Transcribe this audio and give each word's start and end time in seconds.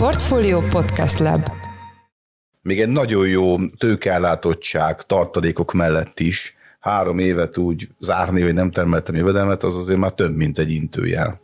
Portfolio 0.00 0.60
Podcast 0.60 1.18
Lab 1.18 1.40
Még 2.62 2.80
egy 2.80 2.88
nagyon 2.88 3.28
jó 3.28 3.66
tőkeellátottság 3.66 5.02
tartalékok 5.02 5.72
mellett 5.72 6.20
is 6.20 6.56
három 6.78 7.18
évet 7.18 7.58
úgy 7.58 7.88
zárni, 7.98 8.42
hogy 8.42 8.54
nem 8.54 8.70
termeltem 8.70 9.14
jövedelmet, 9.14 9.62
az 9.62 9.76
azért 9.76 9.98
már 9.98 10.12
több, 10.12 10.36
mint 10.36 10.58
egy 10.58 10.70
intőjel. 10.70 11.40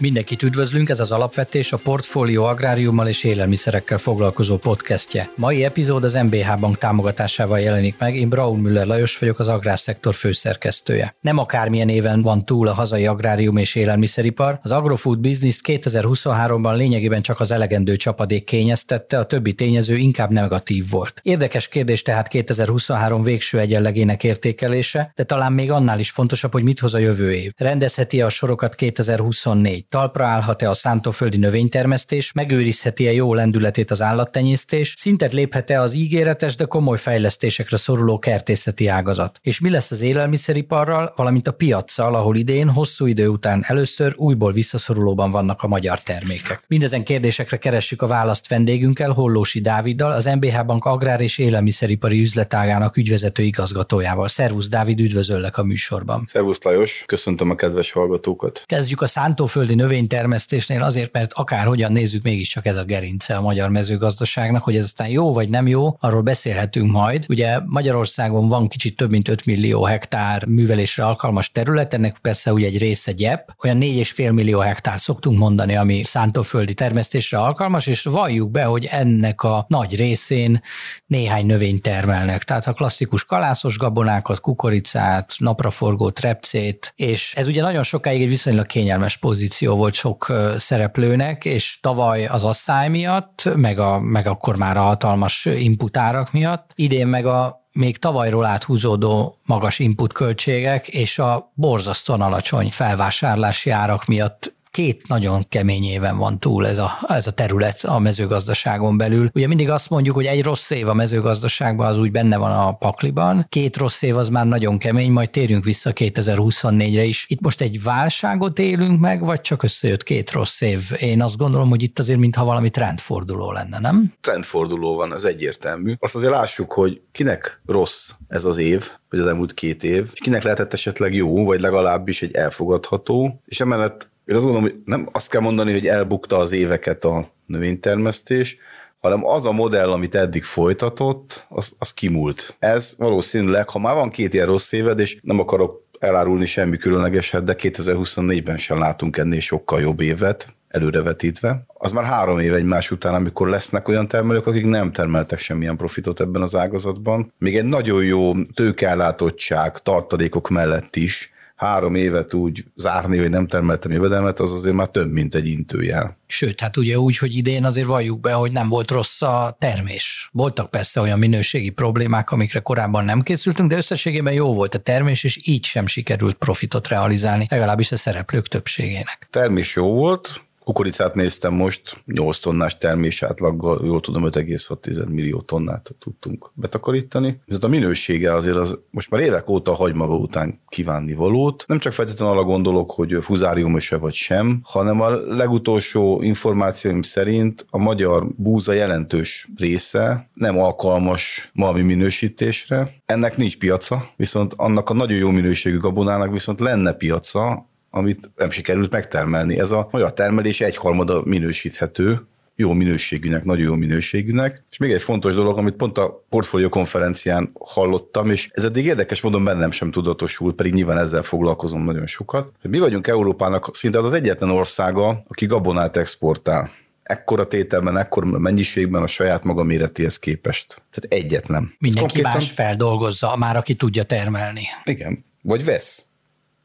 Mindenkit 0.00 0.42
üdvözlünk, 0.42 0.88
ez 0.88 1.00
az 1.00 1.12
Alapvetés, 1.12 1.72
a 1.72 1.76
Portfólió 1.76 2.44
Agráriummal 2.44 3.08
és 3.08 3.24
élelmiszerekkel 3.24 3.98
foglalkozó 3.98 4.56
podcastje. 4.56 5.30
Mai 5.36 5.64
epizód 5.64 6.04
az 6.04 6.14
MBH 6.14 6.58
Bank 6.60 6.78
támogatásával 6.78 7.60
jelenik 7.60 7.94
meg, 7.98 8.16
én 8.16 8.28
Braun 8.28 8.58
Müller 8.58 8.86
Lajos 8.86 9.18
vagyok, 9.18 9.38
az 9.38 9.48
agrárszektor 9.48 10.14
főszerkesztője. 10.14 11.14
Nem 11.20 11.38
akármilyen 11.38 11.88
éven 11.88 12.22
van 12.22 12.44
túl 12.44 12.68
a 12.68 12.72
hazai 12.72 13.06
agrárium 13.06 13.56
és 13.56 13.74
élelmiszeripar, 13.74 14.58
az 14.62 14.72
Agrofood 14.72 15.18
Business 15.18 15.58
2023-ban 15.64 16.76
lényegében 16.76 17.20
csak 17.20 17.40
az 17.40 17.50
elegendő 17.50 17.96
csapadék 17.96 18.44
kényeztette, 18.44 19.18
a 19.18 19.26
többi 19.26 19.52
tényező 19.52 19.96
inkább 19.96 20.30
negatív 20.30 20.84
volt. 20.90 21.20
Érdekes 21.22 21.68
kérdés 21.68 22.02
tehát 22.02 22.28
2023 22.28 23.22
végső 23.22 23.58
egyenlegének 23.58 24.24
értékelése, 24.24 25.12
de 25.14 25.24
talán 25.24 25.52
még 25.52 25.70
annál 25.70 25.98
is 25.98 26.10
fontosabb, 26.10 26.52
hogy 26.52 26.64
mit 26.64 26.80
hoz 26.80 26.94
a 26.94 26.98
jövő 26.98 27.34
év. 27.34 27.52
Rendezheti 27.56 28.20
a 28.22 28.28
sorokat 28.28 28.74
2024 28.74 29.88
talpra 29.90 30.26
állhat-e 30.26 30.68
a 30.70 30.74
szántóföldi 30.74 31.36
növénytermesztés, 31.36 32.32
megőrizheti-e 32.32 33.12
jó 33.12 33.34
lendületét 33.34 33.90
az 33.90 34.02
állattenyésztés, 34.02 34.94
szintet 34.96 35.32
léphet-e 35.32 35.80
az 35.80 35.94
ígéretes, 35.94 36.56
de 36.56 36.64
komoly 36.64 36.98
fejlesztésekre 36.98 37.76
szoruló 37.76 38.18
kertészeti 38.18 38.86
ágazat. 38.86 39.38
És 39.42 39.60
mi 39.60 39.70
lesz 39.70 39.90
az 39.90 40.02
élelmiszeriparral, 40.02 41.12
valamint 41.16 41.48
a 41.48 41.52
piaccal, 41.52 42.14
ahol 42.14 42.36
idén 42.36 42.68
hosszú 42.68 43.06
idő 43.06 43.28
után 43.28 43.64
először 43.66 44.14
újból 44.16 44.52
visszaszorulóban 44.52 45.30
vannak 45.30 45.62
a 45.62 45.68
magyar 45.68 46.00
termékek. 46.00 46.62
Mindezen 46.66 47.04
kérdésekre 47.04 47.56
keressük 47.56 48.02
a 48.02 48.06
választ 48.06 48.48
vendégünkkel, 48.48 49.10
Hollósi 49.10 49.60
Dáviddal, 49.60 50.12
az 50.12 50.24
MBH 50.24 50.64
Bank 50.64 50.84
Agrár 50.84 51.20
és 51.20 51.38
Élelmiszeripari 51.38 52.20
üzletágának 52.20 52.96
ügyvezető 52.96 53.42
igazgatójával. 53.42 54.28
Szervusz 54.28 54.68
Dávid, 54.68 55.00
üdvözöllek 55.00 55.58
a 55.58 55.64
műsorban. 55.64 56.24
Szervusz 56.26 56.62
Lajos, 56.62 57.04
köszöntöm 57.06 57.50
a 57.50 57.54
kedves 57.54 57.92
hallgatókat. 57.92 58.62
Kezdjük 58.66 59.02
a 59.02 59.06
szántóföldi 59.06 59.78
növénytermesztésnél 59.80 60.82
azért, 60.82 61.12
mert 61.12 61.32
akárhogyan 61.32 61.92
nézzük, 61.92 62.22
mégiscsak 62.22 62.66
ez 62.66 62.76
a 62.76 62.84
gerince 62.84 63.36
a 63.36 63.40
magyar 63.40 63.68
mezőgazdaságnak, 63.68 64.62
hogy 64.62 64.76
ez 64.76 64.84
aztán 64.84 65.08
jó 65.08 65.32
vagy 65.32 65.48
nem 65.48 65.66
jó, 65.66 65.96
arról 66.00 66.22
beszélhetünk 66.22 66.90
majd. 66.90 67.24
Ugye 67.28 67.58
Magyarországon 67.64 68.48
van 68.48 68.68
kicsit 68.68 68.96
több 68.96 69.10
mint 69.10 69.28
5 69.28 69.46
millió 69.46 69.84
hektár 69.84 70.44
művelésre 70.46 71.04
alkalmas 71.04 71.50
terület, 71.50 71.94
ennek 71.94 72.18
persze 72.18 72.52
ugye 72.52 72.66
egy 72.66 72.78
része 72.78 73.12
gyep, 73.12 73.54
olyan 73.64 73.78
4,5 73.80 74.32
millió 74.32 74.58
hektár 74.58 75.00
szoktunk 75.00 75.38
mondani, 75.38 75.76
ami 75.76 76.04
szántóföldi 76.04 76.74
termesztésre 76.74 77.38
alkalmas, 77.38 77.86
és 77.86 78.02
valljuk 78.02 78.50
be, 78.50 78.64
hogy 78.64 78.84
ennek 78.90 79.42
a 79.42 79.64
nagy 79.68 79.96
részén 79.96 80.62
néhány 81.06 81.46
növényt 81.46 81.82
termelnek. 81.82 82.44
Tehát 82.44 82.66
a 82.66 82.72
klasszikus 82.72 83.24
kalászos 83.24 83.78
gabonákat, 83.78 84.40
kukoricát, 84.40 85.34
napraforgó 85.38 86.10
trepcét, 86.10 86.92
és 86.96 87.34
ez 87.36 87.46
ugye 87.46 87.62
nagyon 87.62 87.82
sokáig 87.82 88.22
egy 88.22 88.28
viszonylag 88.28 88.66
kényelmes 88.66 89.16
pozíció 89.16 89.69
pozíció 89.70 89.76
volt 89.76 89.94
sok 89.94 90.32
szereplőnek, 90.58 91.44
és 91.44 91.78
tavaly 91.80 92.26
az 92.26 92.44
asszály 92.44 92.88
miatt, 92.88 93.48
meg, 93.56 93.78
a, 93.78 94.00
meg 94.00 94.26
akkor 94.26 94.56
már 94.56 94.76
a 94.76 94.82
hatalmas 94.82 95.44
inputárak 95.44 96.32
miatt, 96.32 96.70
idén 96.74 97.06
meg 97.06 97.26
a 97.26 97.58
még 97.72 97.98
tavalyról 97.98 98.44
áthúzódó 98.44 99.38
magas 99.46 99.78
input 99.78 100.12
költségek 100.12 100.88
és 100.88 101.18
a 101.18 101.52
borzasztóan 101.54 102.20
alacsony 102.20 102.70
felvásárlási 102.70 103.70
árak 103.70 104.06
miatt 104.06 104.54
két 104.70 105.08
nagyon 105.08 105.44
kemény 105.48 105.84
éven 105.84 106.18
van 106.18 106.38
túl 106.38 106.66
ez 106.66 106.78
a, 106.78 106.90
ez 107.08 107.26
a 107.26 107.30
terület 107.30 107.84
a 107.84 107.98
mezőgazdaságon 107.98 108.96
belül. 108.96 109.30
Ugye 109.34 109.46
mindig 109.46 109.70
azt 109.70 109.90
mondjuk, 109.90 110.14
hogy 110.14 110.26
egy 110.26 110.42
rossz 110.42 110.70
év 110.70 110.88
a 110.88 110.94
mezőgazdaságban 110.94 111.86
az 111.86 111.98
úgy 111.98 112.10
benne 112.10 112.36
van 112.36 112.52
a 112.52 112.72
pakliban, 112.72 113.46
két 113.48 113.76
rossz 113.76 114.02
év 114.02 114.16
az 114.16 114.28
már 114.28 114.46
nagyon 114.46 114.78
kemény, 114.78 115.12
majd 115.12 115.30
térjünk 115.30 115.64
vissza 115.64 115.92
2024-re 115.94 117.04
is. 117.04 117.24
Itt 117.28 117.40
most 117.40 117.60
egy 117.60 117.82
válságot 117.82 118.58
élünk 118.58 119.00
meg, 119.00 119.24
vagy 119.24 119.40
csak 119.40 119.62
összejött 119.62 120.02
két 120.02 120.30
rossz 120.30 120.60
év? 120.60 120.90
Én 120.98 121.22
azt 121.22 121.36
gondolom, 121.36 121.68
hogy 121.68 121.82
itt 121.82 121.98
azért 121.98 122.18
mintha 122.18 122.44
valami 122.44 122.70
trendforduló 122.70 123.52
lenne, 123.52 123.78
nem? 123.78 124.12
Trendforduló 124.20 124.94
van, 124.94 125.12
ez 125.12 125.24
egyértelmű. 125.24 125.94
Azt 125.98 126.14
azért 126.14 126.32
lássuk, 126.32 126.72
hogy 126.72 127.00
kinek 127.12 127.60
rossz 127.66 128.10
ez 128.28 128.44
az 128.44 128.56
év, 128.56 128.90
vagy 129.10 129.20
az 129.20 129.26
elmúlt 129.26 129.54
két 129.54 129.84
év, 129.84 130.10
és 130.12 130.20
kinek 130.20 130.42
lehetett 130.42 130.72
esetleg 130.72 131.14
jó, 131.14 131.44
vagy 131.44 131.60
legalábbis 131.60 132.22
egy 132.22 132.34
elfogadható, 132.34 133.40
és 133.46 133.60
emellett 133.60 134.09
én 134.24 134.36
azt 134.36 134.44
gondolom, 134.44 134.62
hogy 134.62 134.80
nem 134.84 135.08
azt 135.12 135.28
kell 135.28 135.40
mondani, 135.40 135.72
hogy 135.72 135.86
elbukta 135.86 136.36
az 136.36 136.52
éveket 136.52 137.04
a 137.04 137.30
növénytermesztés, 137.46 138.58
hanem 139.00 139.24
az 139.26 139.46
a 139.46 139.52
modell, 139.52 139.90
amit 139.90 140.14
eddig 140.14 140.44
folytatott, 140.44 141.46
az, 141.48 141.74
az 141.78 141.92
kimúlt. 141.92 142.56
Ez 142.58 142.94
valószínűleg, 142.98 143.68
ha 143.68 143.78
már 143.78 143.94
van 143.94 144.10
két 144.10 144.34
ilyen 144.34 144.46
rossz 144.46 144.72
éved, 144.72 144.98
és 144.98 145.18
nem 145.22 145.38
akarok 145.38 145.88
elárulni 145.98 146.46
semmi 146.46 146.76
különlegeset, 146.76 147.44
de 147.44 147.54
2024-ben 147.58 148.56
sem 148.56 148.78
látunk 148.78 149.16
ennél 149.16 149.40
sokkal 149.40 149.80
jobb 149.80 150.00
évet, 150.00 150.54
előrevetítve. 150.68 151.64
Az 151.66 151.92
már 151.92 152.04
három 152.04 152.38
év 152.38 152.54
egymás 152.54 152.90
után, 152.90 153.14
amikor 153.14 153.48
lesznek 153.48 153.88
olyan 153.88 154.08
termelők, 154.08 154.46
akik 154.46 154.64
nem 154.64 154.92
termeltek 154.92 155.38
semmilyen 155.38 155.76
profitot 155.76 156.20
ebben 156.20 156.42
az 156.42 156.54
ágazatban. 156.54 157.32
Még 157.38 157.56
egy 157.56 157.64
nagyon 157.64 158.04
jó 158.04 158.32
tőkeellátottság 158.54 159.78
tartalékok 159.78 160.48
mellett 160.48 160.96
is 160.96 161.32
három 161.60 161.94
évet 161.94 162.34
úgy 162.34 162.64
zárni, 162.74 163.18
hogy 163.18 163.30
nem 163.30 163.46
termeltem 163.46 163.90
jövedelmet, 163.90 164.40
az 164.40 164.52
azért 164.52 164.74
már 164.74 164.88
több, 164.88 165.10
mint 165.10 165.34
egy 165.34 165.46
intőjel. 165.46 166.16
Sőt, 166.26 166.60
hát 166.60 166.76
ugye 166.76 166.98
úgy, 166.98 167.18
hogy 167.18 167.36
idén 167.36 167.64
azért 167.64 167.86
valljuk 167.86 168.20
be, 168.20 168.32
hogy 168.32 168.52
nem 168.52 168.68
volt 168.68 168.90
rossz 168.90 169.22
a 169.22 169.56
termés. 169.58 170.28
Voltak 170.32 170.70
persze 170.70 171.00
olyan 171.00 171.18
minőségi 171.18 171.70
problémák, 171.70 172.30
amikre 172.30 172.60
korábban 172.60 173.04
nem 173.04 173.22
készültünk, 173.22 173.70
de 173.70 173.76
összességében 173.76 174.32
jó 174.32 174.54
volt 174.54 174.74
a 174.74 174.78
termés, 174.78 175.24
és 175.24 175.40
így 175.42 175.64
sem 175.64 175.86
sikerült 175.86 176.36
profitot 176.36 176.88
realizálni, 176.88 177.46
legalábbis 177.50 177.92
a 177.92 177.96
szereplők 177.96 178.48
többségének. 178.48 179.28
Termés 179.30 179.74
jó 179.74 179.92
volt, 179.94 180.42
Kukoricát 180.64 181.14
néztem 181.14 181.54
most, 181.54 182.02
8 182.06 182.38
tonnás 182.38 182.78
termés 182.78 183.22
átlaggal, 183.22 183.80
jól 183.84 184.00
tudom, 184.00 184.22
5,6 184.24 185.08
millió 185.08 185.40
tonnát 185.40 185.90
tudtunk 185.98 186.50
betakarítani. 186.54 187.40
Viszont 187.44 187.64
a 187.64 187.68
minősége 187.68 188.34
azért 188.34 188.56
az 188.56 188.78
most 188.90 189.10
már 189.10 189.20
évek 189.20 189.48
óta 189.48 189.74
hagy 189.74 189.94
maga 189.94 190.16
után 190.16 190.60
kívánni 190.68 191.14
valót. 191.14 191.64
Nem 191.66 191.78
csak 191.78 191.92
feltétlenül 191.92 192.34
arra 192.34 192.44
gondolok, 192.44 192.90
hogy 192.90 193.16
fuzárium 193.20 193.78
se 193.78 193.96
vagy 193.96 194.14
sem, 194.14 194.60
hanem 194.62 195.00
a 195.00 195.08
legutolsó 195.10 196.22
információim 196.22 197.02
szerint 197.02 197.66
a 197.70 197.78
magyar 197.78 198.26
búza 198.36 198.72
jelentős 198.72 199.48
része 199.56 200.28
nem 200.34 200.58
alkalmas 200.58 201.50
malmi 201.52 201.82
minősítésre. 201.82 202.90
Ennek 203.06 203.36
nincs 203.36 203.58
piaca, 203.58 204.08
viszont 204.16 204.54
annak 204.56 204.90
a 204.90 204.94
nagyon 204.94 205.18
jó 205.18 205.30
minőségű 205.30 205.78
gabonának 205.78 206.32
viszont 206.32 206.60
lenne 206.60 206.92
piaca, 206.92 207.68
amit 207.90 208.30
nem 208.36 208.50
sikerült 208.50 208.92
megtermelni. 208.92 209.58
Ez 209.58 209.70
a 209.70 209.88
magyar 209.90 210.12
termelés 210.12 210.60
egyharmada 210.60 211.22
minősíthető, 211.24 212.26
jó 212.54 212.72
minőségűnek, 212.72 213.44
nagyon 213.44 213.64
jó 213.64 213.74
minőségűnek. 213.74 214.62
És 214.70 214.76
még 214.76 214.92
egy 214.92 215.02
fontos 215.02 215.34
dolog, 215.34 215.58
amit 215.58 215.74
pont 215.74 215.98
a 215.98 216.24
portfólió 216.28 216.68
konferencián 216.68 217.52
hallottam, 217.60 218.30
és 218.30 218.48
ez 218.52 218.64
eddig 218.64 218.84
érdekes 218.84 219.20
módon 219.20 219.44
bennem 219.44 219.70
sem 219.70 219.90
tudatosult, 219.90 220.54
pedig 220.54 220.74
nyilván 220.74 220.98
ezzel 220.98 221.22
foglalkozom 221.22 221.84
nagyon 221.84 222.06
sokat, 222.06 222.52
mi 222.62 222.78
vagyunk 222.78 223.06
Európának 223.06 223.76
szinte 223.76 223.98
az 223.98 224.04
az 224.04 224.12
egyetlen 224.12 224.50
országa, 224.50 225.24
aki 225.28 225.46
gabonát 225.46 225.96
exportál 225.96 226.70
ekkora 227.02 227.46
tételben, 227.46 227.96
ekkora 227.96 228.26
mennyiségben 228.26 229.02
a 229.02 229.06
saját 229.06 229.44
maga 229.44 229.62
méretéhez 229.62 230.18
képest. 230.18 230.82
Tehát 230.90 231.24
egyetlen. 231.24 231.74
Mindenki 231.78 231.98
konkrétan... 231.98 232.32
más 232.32 232.50
feldolgozza, 232.50 233.36
már 233.36 233.56
aki 233.56 233.74
tudja 233.74 234.02
termelni. 234.02 234.62
Igen. 234.84 235.24
Vagy 235.42 235.64
vesz 235.64 236.06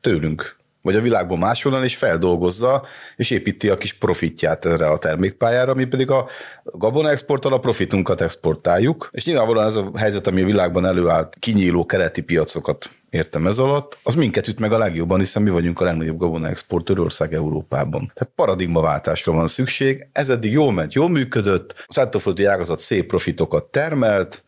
tőlünk 0.02 0.58
vagy 0.86 0.96
a 0.96 1.02
világban 1.02 1.38
máshonnan, 1.38 1.84
és 1.84 1.96
feldolgozza, 1.96 2.86
és 3.16 3.30
építi 3.30 3.70
a 3.70 3.78
kis 3.78 3.94
profitját 3.94 4.66
erre 4.66 4.88
a 4.88 4.98
termékpályára, 4.98 5.74
mi 5.74 5.86
pedig 5.86 6.10
a 6.10 6.28
gabona 6.64 7.10
exporttal 7.10 7.54
a 7.54 7.60
profitunkat 7.60 8.22
exportáljuk, 8.22 9.10
és 9.12 9.26
nyilvánvalóan 9.26 9.66
ez 9.66 9.76
a 9.76 9.92
helyzet, 9.96 10.28
ami 10.28 10.42
a 10.42 10.46
világban 10.46 10.86
előállt, 10.86 11.36
kinyíló 11.40 11.86
keleti 11.86 12.22
piacokat 12.22 12.90
értem 13.10 13.48
ez 13.48 13.58
alatt, 13.58 13.98
az 14.04 14.16
minket 14.16 14.48
üt 14.48 14.60
meg 14.60 14.74
a 14.74 14.78
legjobban, 14.78 15.20
hiszen 15.20 15.42
mi 15.42 15.50
vagyunk 15.50 15.82
a 15.82 15.84
legnagyobb 15.84 16.18
gabona 16.18 16.50
exportőr 16.50 17.00
ország 17.00 17.34
Európában. 17.34 18.12
Tehát 18.14 18.34
paradigmaváltásra 18.36 19.32
van 19.32 19.48
szükség, 19.48 20.08
ez 20.12 20.30
eddig 20.30 20.52
jól 20.52 20.72
ment, 20.72 20.94
jól 20.94 21.10
működött, 21.10 21.74
a 21.88 21.94
szántóföldi 21.94 22.46
ágazat 22.46 22.80
szép 22.80 23.08
profitokat 23.08 23.64
termelt, 23.64 24.44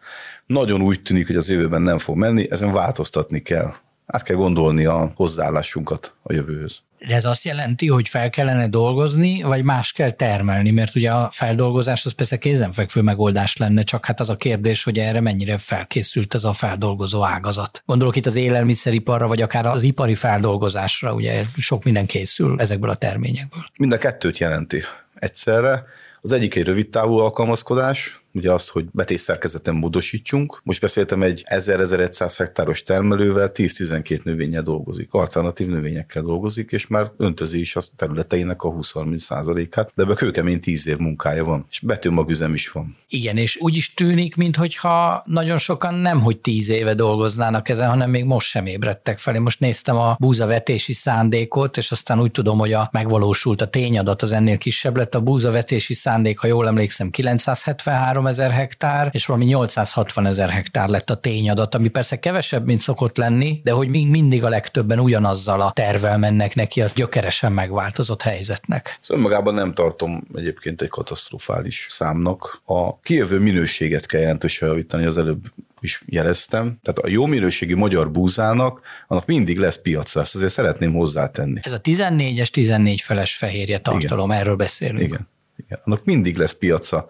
nagyon 0.46 0.82
úgy 0.82 1.02
tűnik, 1.02 1.28
hogy 1.28 1.36
az 1.36 1.50
jövőben 1.50 1.82
nem 1.82 1.98
fog 1.98 2.18
menni, 2.18 2.48
ezen 2.52 2.72
változtatni 2.72 3.42
kell 3.42 3.74
át 4.08 4.24
kell 4.24 4.36
gondolni 4.36 4.86
a 4.86 5.12
hozzáállásunkat 5.16 6.14
a 6.24 6.34
jövőhöz. 6.34 6.82
De 7.08 7.16
ez 7.16 7.26
azt 7.26 7.44
jelenti, 7.44 7.88
hogy 7.88 8.08
fel 8.08 8.30
kellene 8.30 8.68
dolgozni, 8.68 9.42
vagy 9.42 9.64
más 9.64 9.92
kell 9.92 10.12
termelni, 10.12 10.72
mert 10.72 10.96
ugye 10.96 11.12
a 11.12 11.30
feldolgozás 11.32 12.06
az 12.06 12.12
persze 12.12 12.38
kézenfekvő 12.38 13.02
megoldás 13.02 13.58
lenne, 13.58 13.84
csak 13.84 14.06
hát 14.06 14.20
az 14.20 14.30
a 14.30 14.36
kérdés, 14.36 14.84
hogy 14.84 15.00
erre 15.00 15.22
mennyire 15.22 15.58
felkészült 15.58 16.34
ez 16.34 16.44
a 16.44 16.54
feldolgozó 16.54 17.24
ágazat. 17.24 17.84
Gondolok 17.86 18.16
itt 18.16 18.26
az 18.26 18.36
élelmiszeriparra, 18.36 19.28
vagy 19.28 19.42
akár 19.42 19.66
az 19.66 19.84
ipari 19.84 20.16
feldolgozásra, 20.16 21.14
ugye 21.14 21.44
sok 21.58 21.84
minden 21.84 22.06
készül 22.06 22.60
ezekből 22.60 22.90
a 22.90 22.96
terményekből. 22.96 23.66
Mind 23.78 23.92
a 23.92 23.98
kettőt 23.98 24.38
jelenti 24.38 24.84
egyszerre. 25.16 25.84
Az 26.22 26.32
egyik 26.32 26.56
egy 26.56 26.64
rövid 26.64 26.90
távú 26.90 27.18
alkalmazkodás, 27.18 28.22
ugye 28.34 28.52
azt, 28.52 28.70
hogy 28.70 28.86
betétszerkezeten 28.92 29.76
módosítsunk. 29.76 30.62
Most 30.64 30.82
beszéltem 30.82 31.24
egy 31.24 31.44
1000-1100 31.50 32.34
hektáros 32.38 32.84
termelővel, 32.84 33.52
10-12 33.54 34.24
növényel 34.24 34.62
dolgozik, 34.62 35.08
alternatív 35.12 35.68
növényekkel 35.68 36.24
dolgozik, 36.24 36.72
és 36.72 36.88
már 36.88 37.12
öntözi 37.18 37.60
is 37.60 37.76
a 37.76 37.82
területeinek 37.96 38.64
a 38.64 38.70
20-30 38.74 39.18
százalékát, 39.18 39.92
de 39.96 40.04
ebben 40.04 40.16
kőkemény 40.16 40.60
10 40.60 40.88
év 40.88 40.98
munkája 40.98 41.44
van, 41.44 41.66
és 41.70 41.80
betűmagüzem 41.80 42.54
is 42.54 42.72
van. 42.72 42.98
Igen, 43.10 43.38
és 43.38 43.58
úgy 43.60 43.76
is 43.76 43.94
tűnik, 43.94 44.36
mintha 44.36 45.24
nagyon 45.26 45.58
sokan 45.58 45.94
nem, 45.94 46.22
hogy 46.22 46.38
10 46.38 46.70
éve 46.70 46.94
dolgoznának 46.94 47.70
ezen, 47.70 47.90
hanem 47.90 48.10
még 48.10 48.26
most 48.26 48.48
sem 48.48 48.66
ébredtek 48.66 49.18
fel. 49.18 49.36
Én 49.36 49.42
most 49.42 49.60
néztem 49.60 49.96
a 49.96 50.16
búzavetési 50.20 50.94
szándékot, 50.94 51.78
és 51.78 51.92
aztán 51.92 52.22
úgy 52.22 52.32
tudom, 52.32 52.58
hogy 52.58 52.74
a 52.74 52.90
megvalósult 52.92 53.62
a 53.62 53.68
tényadat 53.68 54.22
az 54.22 54.32
ennél 54.32 54.58
kisebb 54.58 54.96
lett. 54.96 55.16
A 55.16 55.22
búzavetési 55.22 55.94
szándék, 55.94 56.40
ha 56.40 56.48
jól 56.48 56.68
emlékszem, 56.68 57.10
973 57.10 58.27
ezer 58.28 58.52
hektár, 58.52 59.10
és 59.12 59.26
valami 59.26 59.46
860 59.46 60.26
ezer 60.26 60.50
hektár 60.50 60.90
lett 60.90 61.10
a 61.10 61.16
tényadat, 61.16 61.76
ami 61.76 61.88
persze 61.88 62.20
kevesebb, 62.20 62.66
mint 62.66 62.82
szokott 62.82 63.18
lenni, 63.18 63.62
de 63.64 63.72
hogy 63.72 63.88
még 63.88 64.08
mindig 64.08 64.44
a 64.44 64.50
legtöbben 64.50 65.00
ugyanazzal 65.00 65.62
a 65.62 65.72
tervel 65.72 66.18
mennek 66.18 66.56
neki 66.56 66.82
a 66.82 66.88
gyökeresen 66.96 67.52
megváltozott 67.52 68.22
helyzetnek. 68.22 68.98
Szóval 69.02 69.24
magában 69.24 69.54
nem 69.54 69.74
tartom 69.74 70.28
egyébként 70.36 70.82
egy 70.82 70.90
katasztrofális 70.90 71.88
számnak. 71.90 72.62
A 72.66 73.00
kijövő 73.00 73.40
minőséget 73.40 74.06
kell 74.06 74.22
jelentősen 74.22 74.70
javítani, 74.70 75.06
az 75.06 75.18
előbb 75.18 75.46
is 75.80 76.02
jeleztem. 76.06 76.80
Tehát 76.84 77.00
a 77.00 77.10
jó 77.10 77.26
minőségű 77.26 77.76
magyar 77.76 78.12
búzának, 78.12 78.82
annak 79.08 79.26
mindig 79.26 79.58
lesz 79.58 79.82
piaca, 79.82 80.20
ezt 80.20 80.36
azért 80.36 80.52
szeretném 80.52 80.94
hozzátenni. 80.94 81.60
Ez 81.64 81.72
a 81.72 81.82
14-es, 81.82 82.48
14 82.48 83.02
feles 83.02 83.36
fehérje 83.36 83.80
tartalom, 83.80 84.30
Igen. 84.30 84.42
erről 84.42 84.56
beszélünk. 84.56 85.02
Igen. 85.02 85.28
Igen. 85.58 85.80
Annak 85.84 86.06
mindig 86.06 86.38
lesz 86.38 86.54
piaca 86.54 87.10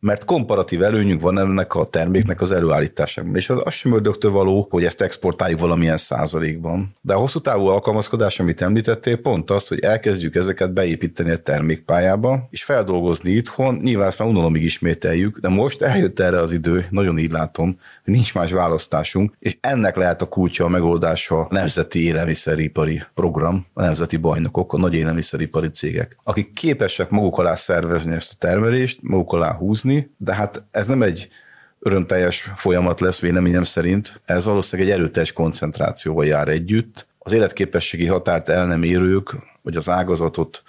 mert 0.00 0.24
komparatív 0.24 0.82
előnyünk 0.82 1.20
van 1.20 1.38
ennek 1.38 1.74
a 1.74 1.88
terméknek 1.88 2.40
az 2.40 2.52
előállításában. 2.52 3.36
És 3.36 3.50
az, 3.50 3.60
az 3.64 3.72
sem 3.72 3.92
ördögtől 3.92 4.30
való, 4.30 4.66
hogy 4.70 4.84
ezt 4.84 5.00
exportáljuk 5.00 5.60
valamilyen 5.60 5.96
százalékban. 5.96 6.96
De 7.00 7.14
a 7.14 7.18
hosszú 7.18 7.40
távú 7.40 7.66
alkalmazkodás, 7.66 8.40
amit 8.40 8.62
említettél, 8.62 9.16
pont 9.16 9.50
az, 9.50 9.68
hogy 9.68 9.78
elkezdjük 9.78 10.34
ezeket 10.34 10.72
beépíteni 10.72 11.30
a 11.30 11.36
termékpályába, 11.36 12.46
és 12.50 12.64
feldolgozni 12.64 13.30
itthon, 13.30 13.74
nyilván 13.82 14.06
ezt 14.06 14.18
már 14.18 14.28
unalomig 14.28 14.62
ismételjük, 14.62 15.38
de 15.38 15.48
most 15.48 15.82
eljött 15.82 16.20
erre 16.20 16.40
az 16.40 16.52
idő, 16.52 16.86
nagyon 16.90 17.18
így 17.18 17.30
látom, 17.30 17.78
hogy 18.04 18.14
nincs 18.14 18.34
más 18.34 18.52
választásunk, 18.52 19.34
és 19.38 19.56
ennek 19.60 19.96
lehet 19.96 20.22
a 20.22 20.28
kulcsa 20.28 20.64
a 20.64 20.68
megoldása 20.68 21.40
a 21.40 21.46
Nemzeti 21.50 22.04
Élelmiszeripari 22.04 23.02
Program, 23.14 23.66
a 23.72 23.82
nemzeti 23.82 24.16
bajnokok, 24.16 24.72
a 24.72 24.78
nagy 24.78 24.94
élelmiszeripari 24.94 25.68
cégek, 25.68 26.16
akik 26.22 26.52
képesek 26.52 27.10
maguk 27.10 27.38
alá 27.38 27.54
szervezni 27.54 28.14
ezt 28.14 28.32
a 28.32 28.36
termelést, 28.38 28.98
maguk 29.02 29.32
alá 29.32 29.52
húzni, 29.52 29.85
húzni, 29.86 30.10
de 30.16 30.34
hát 30.34 30.62
ez 30.70 30.86
nem 30.86 31.02
egy 31.02 31.28
örömteljes 31.78 32.50
folyamat 32.56 33.00
lesz 33.00 33.20
véleményem 33.20 33.62
szerint. 33.62 34.20
Ez 34.24 34.44
valószínűleg 34.44 34.90
egy 34.90 34.98
erőteljes 34.98 35.32
koncentrációval 35.32 36.26
jár 36.26 36.48
együtt. 36.48 37.06
Az 37.18 37.32
életképességi 37.32 38.06
határt 38.06 38.48
el 38.48 38.66
nem 38.66 38.82
érők, 38.82 39.36
vagy 39.62 39.76
az 39.76 39.88
ágazatot 39.88 40.62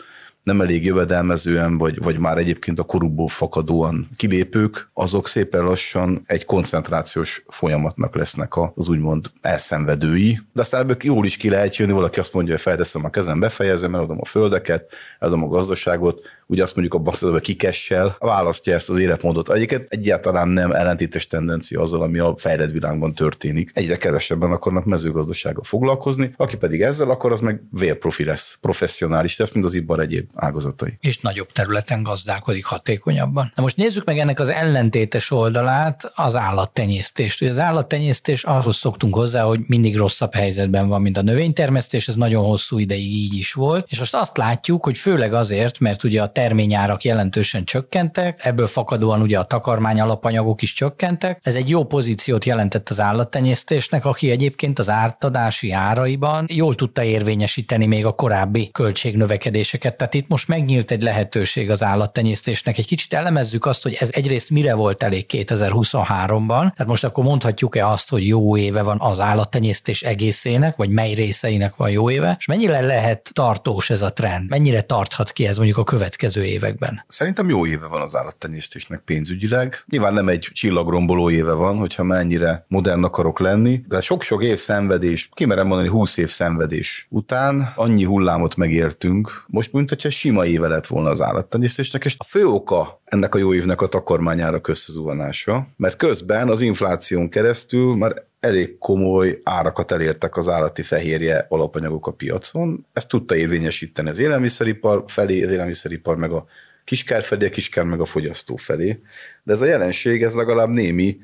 nem 0.43 0.61
elég 0.61 0.85
jövedelmezően, 0.85 1.77
vagy, 1.77 2.03
vagy 2.03 2.17
már 2.17 2.37
egyébként 2.37 2.79
a 2.79 2.83
korukból 2.83 3.27
fakadóan 3.27 4.09
kilépők, 4.15 4.89
azok 4.93 5.27
szépen 5.27 5.63
lassan 5.63 6.23
egy 6.25 6.45
koncentrációs 6.45 7.43
folyamatnak 7.47 8.15
lesznek 8.15 8.53
az 8.75 8.89
úgymond 8.89 9.31
elszenvedői. 9.41 10.39
De 10.53 10.61
aztán 10.61 10.81
ebből 10.81 10.97
jól 11.01 11.25
is 11.25 11.37
ki 11.37 11.49
lehet 11.49 11.75
jönni, 11.75 11.91
valaki 11.91 12.19
azt 12.19 12.33
mondja, 12.33 12.53
hogy 12.53 12.61
felteszem 12.61 13.05
a 13.05 13.09
kezem, 13.09 13.39
befejezem, 13.39 13.95
eladom 13.95 14.17
a 14.21 14.25
földeket, 14.25 14.91
eladom 15.19 15.43
a 15.43 15.47
gazdaságot, 15.47 16.21
ugye 16.47 16.63
azt 16.63 16.75
mondjuk 16.75 16.99
a 16.99 17.03
bakszadóban 17.03 17.39
kikessel, 17.39 18.15
választja 18.19 18.73
ezt 18.73 18.89
az 18.89 18.97
életmódot. 18.97 19.51
Egyiket 19.51 19.87
egyáltalán 19.89 20.47
nem 20.47 20.71
ellentétes 20.71 21.27
tendencia 21.27 21.81
azzal, 21.81 22.01
ami 22.01 22.19
a 22.19 22.33
fejlett 22.37 22.71
világban 22.71 23.13
történik. 23.13 23.71
Egyre 23.73 23.97
kevesebben 23.97 24.51
akarnak 24.51 24.85
mezőgazdasággal 24.85 25.63
foglalkozni, 25.63 26.33
aki 26.37 26.57
pedig 26.57 26.81
ezzel 26.81 27.09
akar, 27.09 27.31
az 27.31 27.39
meg 27.39 27.61
vérprofi 27.71 28.23
lesz, 28.23 28.57
professzionális 28.61 29.37
lesz, 29.37 29.53
mint 29.53 29.65
az 29.65 29.73
ipar 29.73 29.99
egyéb 29.99 30.29
ágazatai. 30.35 30.97
És 30.99 31.19
nagyobb 31.19 31.51
területen 31.51 32.03
gazdálkodik 32.03 32.65
hatékonyabban. 32.65 33.51
Na 33.55 33.61
most 33.61 33.77
nézzük 33.77 34.05
meg 34.05 34.17
ennek 34.17 34.39
az 34.39 34.49
ellentétes 34.49 35.31
oldalát, 35.31 36.11
az 36.15 36.35
állattenyésztést. 36.35 37.41
Ugye 37.41 37.51
az 37.51 37.59
állattenyésztés 37.59 38.43
ahhoz 38.43 38.75
szoktunk 38.75 39.15
hozzá, 39.15 39.43
hogy 39.43 39.59
mindig 39.67 39.97
rosszabb 39.97 40.33
helyzetben 40.33 40.87
van, 40.87 41.01
mint 41.01 41.17
a 41.17 41.21
növénytermesztés, 41.21 42.07
ez 42.07 42.15
nagyon 42.15 42.43
hosszú 42.43 42.77
ideig 42.77 43.11
így 43.11 43.33
is 43.33 43.53
volt. 43.53 43.85
És 43.89 43.99
most 43.99 44.15
azt 44.15 44.37
látjuk, 44.37 44.83
hogy 44.83 44.97
főleg 44.97 45.33
azért, 45.33 45.79
mert 45.79 46.03
ugye 46.03 46.21
a 46.21 46.31
terményárak 46.37 47.03
jelentősen 47.03 47.65
csökkentek, 47.65 48.45
ebből 48.45 48.67
fakadóan 48.67 49.21
ugye 49.21 49.39
a 49.39 49.43
takarmány 49.43 49.99
alapanyagok 49.99 50.61
is 50.61 50.73
csökkentek. 50.73 51.39
Ez 51.41 51.55
egy 51.55 51.69
jó 51.69 51.83
pozíciót 51.83 52.45
jelentett 52.45 52.89
az 52.89 52.99
állattenyésztésnek, 52.99 54.05
aki 54.05 54.31
egyébként 54.31 54.79
az 54.79 54.89
ártadási 54.89 55.71
áraiban 55.71 56.45
jól 56.49 56.75
tudta 56.75 57.03
érvényesíteni 57.03 57.85
még 57.85 58.05
a 58.05 58.11
korábbi 58.11 58.71
költségnövekedéseket. 58.71 59.97
Tehát 59.97 60.13
itt 60.13 60.27
most 60.27 60.47
megnyílt 60.47 60.91
egy 60.91 61.01
lehetőség 61.01 61.69
az 61.69 61.83
állattenyésztésnek. 61.83 62.77
Egy 62.77 62.87
kicsit 62.87 63.13
elemezzük 63.13 63.65
azt, 63.65 63.83
hogy 63.83 63.97
ez 63.99 64.09
egyrészt 64.11 64.49
mire 64.49 64.73
volt 64.73 65.03
elég 65.03 65.25
2023-ban. 65.29 66.47
Tehát 66.47 66.85
most 66.85 67.03
akkor 67.03 67.23
mondhatjuk-e 67.23 67.87
azt, 67.87 68.09
hogy 68.09 68.27
jó 68.27 68.57
éve 68.57 68.81
van 68.81 68.97
az 68.99 69.19
állattenyésztés 69.19 70.01
egészének, 70.01 70.75
vagy 70.75 70.89
mely 70.89 71.13
részeinek 71.13 71.75
van 71.75 71.89
jó 71.89 72.09
éve, 72.09 72.35
és 72.39 72.45
mennyire 72.45 72.79
lehet 72.79 73.29
tartós 73.33 73.89
ez 73.89 74.01
a 74.01 74.13
trend? 74.13 74.49
Mennyire 74.49 74.81
tarthat 74.81 75.31
ki 75.31 75.47
ez 75.47 75.57
mondjuk 75.57 75.77
a 75.77 75.83
következő 75.83 76.25
következő 76.27 76.45
években? 76.45 77.03
Szerintem 77.07 77.49
jó 77.49 77.65
éve 77.65 77.85
van 77.85 78.01
az 78.01 78.15
állattenyésztésnek 78.15 78.99
pénzügyileg. 78.99 79.83
Nyilván 79.85 80.13
nem 80.13 80.27
egy 80.27 80.49
csillagromboló 80.53 81.29
éve 81.29 81.53
van, 81.53 81.77
hogyha 81.77 82.03
mennyire 82.03 82.65
modern 82.67 83.03
akarok 83.03 83.39
lenni, 83.39 83.83
de 83.87 83.99
sok-sok 83.99 84.43
év 84.43 84.57
szenvedés, 84.57 85.29
kimerem 85.33 85.67
mondani 85.67 85.89
20 85.89 86.17
év 86.17 86.29
szenvedés 86.29 87.07
után 87.09 87.73
annyi 87.75 88.03
hullámot 88.03 88.55
megértünk, 88.55 89.43
most 89.47 89.73
mint 89.73 89.89
hogyha 89.89 90.09
sima 90.09 90.45
éve 90.45 90.67
lett 90.67 90.87
volna 90.87 91.09
az 91.09 91.21
állattenyésztésnek, 91.21 92.05
és 92.05 92.15
a 92.17 92.23
fő 92.23 92.45
oka 92.45 93.01
ennek 93.05 93.35
a 93.35 93.37
jó 93.37 93.53
évnek 93.53 93.81
a 93.81 93.87
takarmányára 93.87 94.59
összezuhanása, 94.63 95.67
mert 95.77 95.95
közben 95.95 96.49
az 96.49 96.61
infláción 96.61 97.29
keresztül 97.29 97.95
már 97.95 98.13
elég 98.47 98.77
komoly 98.77 99.39
árakat 99.43 99.91
elértek 99.91 100.37
az 100.37 100.47
állati 100.47 100.81
fehérje 100.81 101.45
alapanyagok 101.49 102.07
a 102.07 102.11
piacon. 102.11 102.85
Ezt 102.93 103.07
tudta 103.07 103.35
érvényesíteni 103.35 104.09
az 104.09 104.19
élelmiszeripar 104.19 105.03
felé, 105.07 105.43
az 105.43 105.51
élelmiszeripar 105.51 106.17
meg 106.17 106.31
a 106.31 106.45
kiskár 106.83 107.23
felé, 107.23 107.45
a 107.45 107.49
kiskár 107.49 107.85
meg 107.85 107.99
a 107.99 108.05
fogyasztó 108.05 108.55
felé. 108.55 109.01
De 109.43 109.53
ez 109.53 109.61
a 109.61 109.65
jelenség, 109.65 110.23
ez 110.23 110.35
legalább 110.35 110.69
némi 110.69 111.17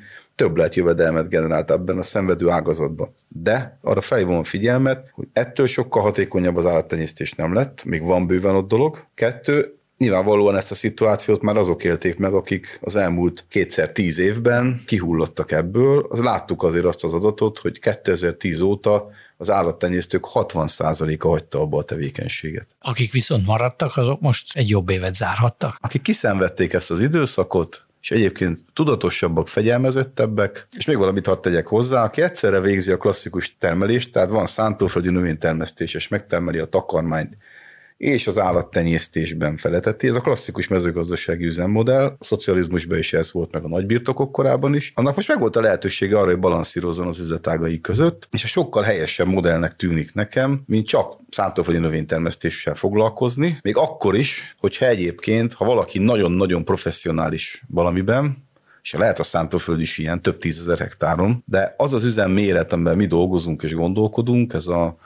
jövedelmet 0.72 1.30
generált 1.30 1.72
ebben 1.72 1.98
a 1.98 2.04
szenvedő 2.04 2.50
ágazatban. 2.50 3.14
De 3.28 3.78
arra 3.82 4.02
felhívom 4.02 4.38
a 4.38 4.44
figyelmet, 4.44 5.10
hogy 5.12 5.28
ettől 5.34 5.68
sokkal 5.68 6.02
hatékonyabb 6.02 6.56
az 6.56 6.66
állattenyésztés 6.66 7.34
nem 7.34 7.54
lett, 7.54 7.84
még 7.84 8.02
van 8.02 8.28
bőven 8.28 8.56
ott 8.56 8.68
dolog. 8.68 9.06
Kettő, 9.16 9.78
Nyilvánvalóan 10.04 10.56
ezt 10.56 10.72
a 10.72 10.76
szituációt 10.76 11.42
már 11.42 11.58
azok 11.58 11.84
élték 11.84 12.18
meg, 12.18 12.34
akik 12.34 12.80
az 12.82 12.96
elmúlt 12.96 13.46
kétszer 13.50 13.92
tíz 13.92 14.20
évben 14.20 14.80
kihullottak 14.86 15.52
ebből. 15.52 16.08
Az 16.10 16.20
láttuk 16.20 16.64
azért 16.64 16.86
azt 16.86 17.04
az 17.04 17.14
adatot, 17.14 17.60
hogy 17.60 17.80
2010 17.80 18.60
óta 18.62 19.10
az 19.38 19.50
állattenyésztők 19.50 20.26
60%-a 20.34 21.28
hagyta 21.28 21.60
abba 21.60 21.78
a 21.78 21.84
tevékenységet. 21.84 22.68
Akik 22.80 23.12
viszont 23.12 23.46
maradtak, 23.46 23.98
azok 23.98 24.22
most 24.22 24.58
egy 24.58 24.70
jobb 24.70 24.90
évet 24.90 25.16
zárhattak. 25.16 25.78
Akik 25.82 26.02
kiszenvedték 26.02 26.74
ezt 26.74 26.92
az 26.92 27.00
időszakot, 27.00 27.86
és 28.02 28.12
egyébként 28.12 28.60
tudatosabbak, 28.74 29.48
fegyelmezettebbek, 29.48 30.68
és 30.78 30.86
még 30.86 30.98
valamit 30.98 31.26
hadd 31.26 31.42
tegyek 31.42 31.68
hozzá, 31.68 32.04
aki 32.04 32.22
egyszerre 32.22 32.60
végzi 32.60 32.92
a 32.92 32.98
klasszikus 32.98 33.56
termelést, 33.60 34.12
tehát 34.12 34.30
van 34.30 34.46
szántóföldi 34.46 35.10
növénytermesztés, 35.10 35.94
és 35.94 36.08
megtermeli 36.08 36.58
a 36.58 36.66
takarmányt, 36.66 37.38
és 37.98 38.28
az 38.28 38.38
állattenyésztésben 38.38 39.58
feletetti. 39.58 40.08
Ez 40.08 40.16
a 40.16 40.22
klasszikus 40.22 40.68
mezőgazdasági 40.68 41.46
üzemmodell, 41.46 42.06
a 42.06 42.24
szocializmusban 42.24 42.98
is 42.98 43.14
ez 43.14 43.32
volt, 43.32 43.52
meg 43.52 43.64
a 43.64 43.68
nagybirtokok 43.68 44.32
korában 44.32 44.76
is. 44.76 44.92
Annak 44.96 45.16
most 45.16 45.28
meg 45.28 45.40
volt 45.40 45.56
a 45.56 45.62
lehetősége 45.62 46.18
arra, 46.18 46.30
hogy 46.30 46.40
balanszírozzon 46.40 47.08
az 47.08 47.20
üzletágai 47.20 47.82
között, 47.82 48.28
és 48.32 48.44
a 48.44 48.48
sokkal 48.48 48.84
helyesebb 48.84 49.28
modellnek 49.28 49.76
tűnik 49.76 50.14
nekem, 50.14 50.64
mint 50.66 50.88
csak 50.88 51.18
szántóföldi 51.30 51.80
növénytermesztéssel 51.80 52.76
foglalkozni, 52.76 53.58
még 53.62 53.78
akkor 53.78 54.16
is, 54.16 54.56
hogyha 54.60 54.86
egyébként, 54.86 55.54
ha 55.54 55.66
valaki 55.66 56.00
nagyon-nagyon 56.00 56.66
professzionális 56.66 57.64
valamiben, 57.68 58.52
és 58.84 58.94
lehet 58.94 59.20
a 59.20 59.24
szántóföld 59.24 59.82
is 59.82 59.98
ilyen, 59.98 60.22
több 60.22 60.38
tízezer 60.38 60.78
hektáron, 60.78 61.44
de 61.46 61.74
az 61.78 61.94
az 61.94 62.04
üzem 62.04 62.32
méret, 62.32 62.74
amiben 62.74 62.96
mi 62.96 63.06
dolgozunk 63.06 63.64
és 63.64 63.74
gondolkodunk, 63.74 64.54
ez 64.54 64.68
a 64.68 64.98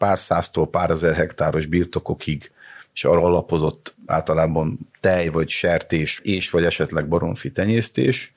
pár 0.00 0.18
száztól 0.18 0.68
pár 0.68 0.90
ezer 0.90 1.14
hektáros 1.14 1.66
birtokokig, 1.66 2.50
és 2.94 3.04
arra 3.04 3.22
alapozott 3.22 3.94
általában 4.06 4.78
tej 5.00 5.28
vagy 5.28 5.48
sertés 5.48 6.20
és 6.22 6.50
vagy 6.50 6.64
esetleg 6.64 7.08
baromfi 7.08 7.52
tenyésztés, 7.52 8.32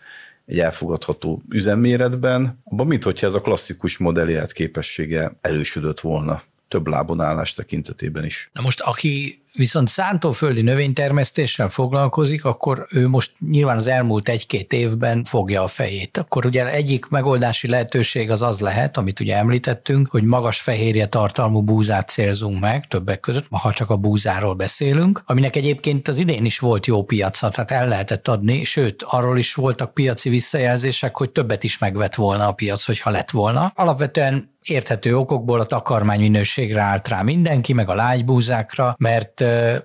egy 0.46 0.60
elfogadható 0.60 1.42
üzemméretben, 1.50 2.62
abban 2.64 2.88
mint 2.88 3.04
hogyha 3.04 3.28
ez 3.28 3.34
a 3.34 3.42
klasszikus 3.42 3.98
modell 3.98 4.48
képessége 4.48 5.36
elősödött 5.42 6.00
volna 6.00 6.44
több 6.68 6.88
lábon 6.88 7.22
állás 7.22 7.54
tekintetében 7.54 8.26
is. 8.26 8.50
Na 8.54 8.62
most 8.62 8.82
aki 8.82 9.43
viszont 9.56 9.88
szántóföldi 9.88 10.62
növénytermesztéssel 10.62 11.70
foglalkozik, 11.70 12.46
akkor 12.46 12.86
ő 12.92 13.08
most 13.08 13.32
nyilván 13.50 13.78
az 13.78 13.88
elmúlt 13.88 14.30
egy-két 14.30 14.74
évben 14.74 15.24
fogja 15.24 15.64
a 15.64 15.68
fejét. 15.68 16.18
Akkor 16.18 16.46
ugye 16.46 16.72
egyik 16.72 17.06
megoldási 17.06 17.68
lehetőség 17.68 18.32
az 18.32 18.42
az 18.42 18.60
lehet, 18.60 18.98
amit 18.98 19.20
ugye 19.20 19.38
említettünk, 19.38 20.12
hogy 20.12 20.24
magas 20.24 20.62
fehérje 20.62 21.08
tartalmú 21.08 21.62
búzát 21.62 22.10
célzunk 22.10 22.60
meg 22.60 22.88
többek 22.88 23.20
között, 23.20 23.46
ha 23.50 23.74
csak 23.74 23.90
a 23.90 23.98
búzáról 23.98 24.54
beszélünk, 24.54 25.24
aminek 25.26 25.56
egyébként 25.56 26.08
az 26.08 26.18
idén 26.18 26.46
is 26.46 26.60
volt 26.60 26.86
jó 26.86 27.04
piaca, 27.04 27.50
tehát 27.50 27.72
el 27.72 27.88
lehetett 27.88 28.28
adni, 28.28 28.64
sőt, 28.64 29.04
arról 29.08 29.38
is 29.38 29.54
voltak 29.54 29.94
piaci 29.94 30.30
visszajelzések, 30.30 31.18
hogy 31.18 31.30
többet 31.30 31.64
is 31.64 31.78
megvett 31.78 32.16
volna 32.16 32.48
a 32.48 32.52
piac, 32.52 32.86
hogyha 32.86 33.10
lett 33.10 33.32
volna. 33.32 33.72
Alapvetően 33.76 34.52
érthető 34.64 35.18
okokból 35.18 35.60
a 35.60 35.66
takarmány 35.66 36.20
minőségre 36.20 36.82
állt 36.82 37.08
rá 37.08 37.22
mindenki, 37.22 37.74
meg 37.74 37.90
a 37.90 37.96
lágybúzákra, 37.96 38.96
mert 38.98 39.43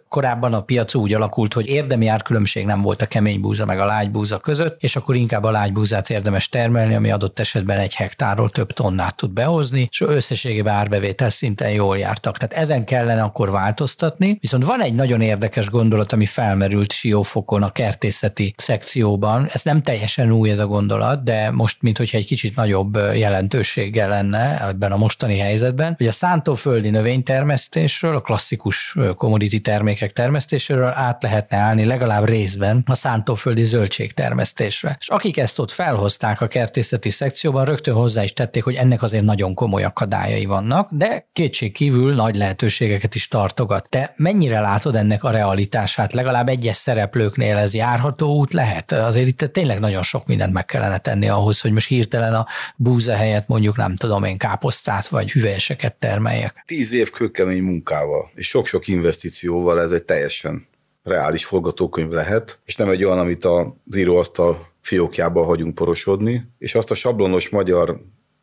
korábban 0.09 0.55
a 0.55 0.63
piac 0.63 0.95
úgy 0.95 1.15
alakult, 1.15 1.53
hogy 1.53 1.67
érdemi 1.67 2.07
árkülönbség 2.07 2.67
nem 2.67 2.83
volt 2.83 3.03
a 3.03 3.07
kemény 3.07 3.41
búza 3.41 3.65
meg 3.65 3.81
a 3.81 3.85
lágy 3.85 4.11
búza 4.11 4.39
között, 4.39 4.83
és 4.83 4.97
akkor 4.97 5.17
inkább 5.17 5.45
a 5.45 5.51
lágy 5.51 5.73
búzát 5.73 6.11
érdemes 6.11 6.49
termelni, 6.49 6.95
ami 6.95 7.11
adott 7.11 7.39
esetben 7.39 7.79
egy 7.79 7.95
hektárról 7.95 8.51
több 8.51 8.73
tonnát 8.73 9.17
tud 9.17 9.31
behozni, 9.31 9.89
és 9.91 10.01
összességében 10.01 10.75
árbevétel 10.75 11.31
szinten 11.31 11.71
jól 11.71 11.99
jártak. 11.99 12.39
Tehát 12.39 12.55
ezen 12.55 12.85
kellene 12.85 13.23
akkor 13.23 13.51
változtatni. 13.51 14.39
Viszont 14.41 14.65
van 14.65 14.83
egy 14.83 14.95
nagyon 14.95 15.21
érdekes 15.21 15.71
gondolat, 15.71 16.13
ami 16.13 16.27
felmerült 16.27 16.93
Siófokon 16.93 17.63
a 17.63 17.73
kertészeti 17.73 18.55
szekcióban. 18.57 19.49
Ez 19.53 19.63
nem 19.63 19.83
teljesen 19.83 20.33
új 20.33 20.51
ez 20.51 20.59
a 20.59 20.67
gondolat, 20.67 21.25
de 21.25 21.51
most, 21.51 21.83
mint 21.83 21.97
hogyha 21.97 22.19
egy 22.19 22.27
kicsit 22.27 22.57
nagyobb 22.57 22.95
jelentőséggel 23.15 24.09
lenne 24.09 24.67
ebben 24.67 24.93
a 24.93 24.97
mostani 24.97 25.39
helyzetben, 25.39 25.95
hogy 25.97 26.07
a 26.07 26.13
szántóföldi 26.13 26.91
növénytermesztésről, 26.91 28.17
a 28.17 28.21
klasszikus 28.21 28.97
komoditás 29.17 29.47
commodity 29.49 29.61
termékek 29.61 30.13
termesztéséről 30.13 30.93
át 30.95 31.23
lehetne 31.23 31.57
állni 31.57 31.85
legalább 31.85 32.25
részben 32.25 32.83
a 32.87 32.95
szántóföldi 32.95 33.63
zöldségtermesztésre. 33.63 34.97
És 35.01 35.09
akik 35.09 35.37
ezt 35.37 35.59
ott 35.59 35.71
felhozták 35.71 36.41
a 36.41 36.47
kertészeti 36.47 37.11
szekcióban, 37.11 37.65
rögtön 37.65 37.95
hozzá 37.95 38.23
is 38.23 38.33
tették, 38.33 38.65
hogy 38.65 38.75
ennek 38.75 39.03
azért 39.03 39.25
nagyon 39.25 39.55
komoly 39.55 39.85
akadályai 39.85 40.45
vannak, 40.45 40.89
de 40.93 41.29
kétség 41.33 41.73
kívül 41.73 42.15
nagy 42.15 42.37
lehetőségeket 42.37 43.15
is 43.15 43.29
tartogat. 43.29 43.89
Te 43.89 44.15
mennyire 44.17 44.61
látod 44.61 44.97
ennek 44.97 45.25
a 45.25 45.31
realitását? 45.31 46.13
Legalább 46.13 46.49
egyes 46.49 46.77
szereplőknél 46.77 47.57
ez 47.57 47.75
járható 47.75 48.37
út 48.37 48.53
lehet? 48.53 48.93
Azért 48.93 49.27
itt 49.27 49.53
tényleg 49.53 49.81
nagyon 49.81 50.03
sok 50.03 50.27
mindent 50.27 50.53
meg 50.53 50.65
kellene 50.65 50.99
tenni 50.99 51.29
ahhoz, 51.29 51.61
hogy 51.61 51.73
most 51.73 51.89
hirtelen 51.89 52.35
a 52.35 52.47
búza 52.77 53.15
helyett 53.15 53.49
mondjuk 53.49 53.77
nem 53.77 53.97
tudom 53.97 54.25
én 54.25 54.39
káposztát 54.39 55.09
vagy 55.09 55.31
hüvelyeseket 55.31 55.95
termeljek. 55.95 56.63
Tíz 56.67 56.93
év 56.93 57.11
kőkemény 57.11 57.63
munkával 57.63 58.31
és 58.35 58.49
sok-sok 58.49 58.89
investíció 58.89 59.38
pozícióval 59.39 59.81
ez 59.81 59.91
egy 59.91 60.03
teljesen 60.03 60.67
reális 61.03 61.45
forgatókönyv 61.45 62.11
lehet, 62.11 62.59
és 62.65 62.77
nem 62.77 62.89
egy 62.89 63.05
olyan, 63.05 63.19
amit 63.19 63.45
a 63.45 63.77
íróasztal 63.97 64.67
fiókjába 64.81 65.43
hagyunk 65.43 65.75
porosodni, 65.75 66.49
és 66.59 66.75
azt 66.75 66.91
a 66.91 66.95
sablonos 66.95 67.49
magyar 67.49 68.01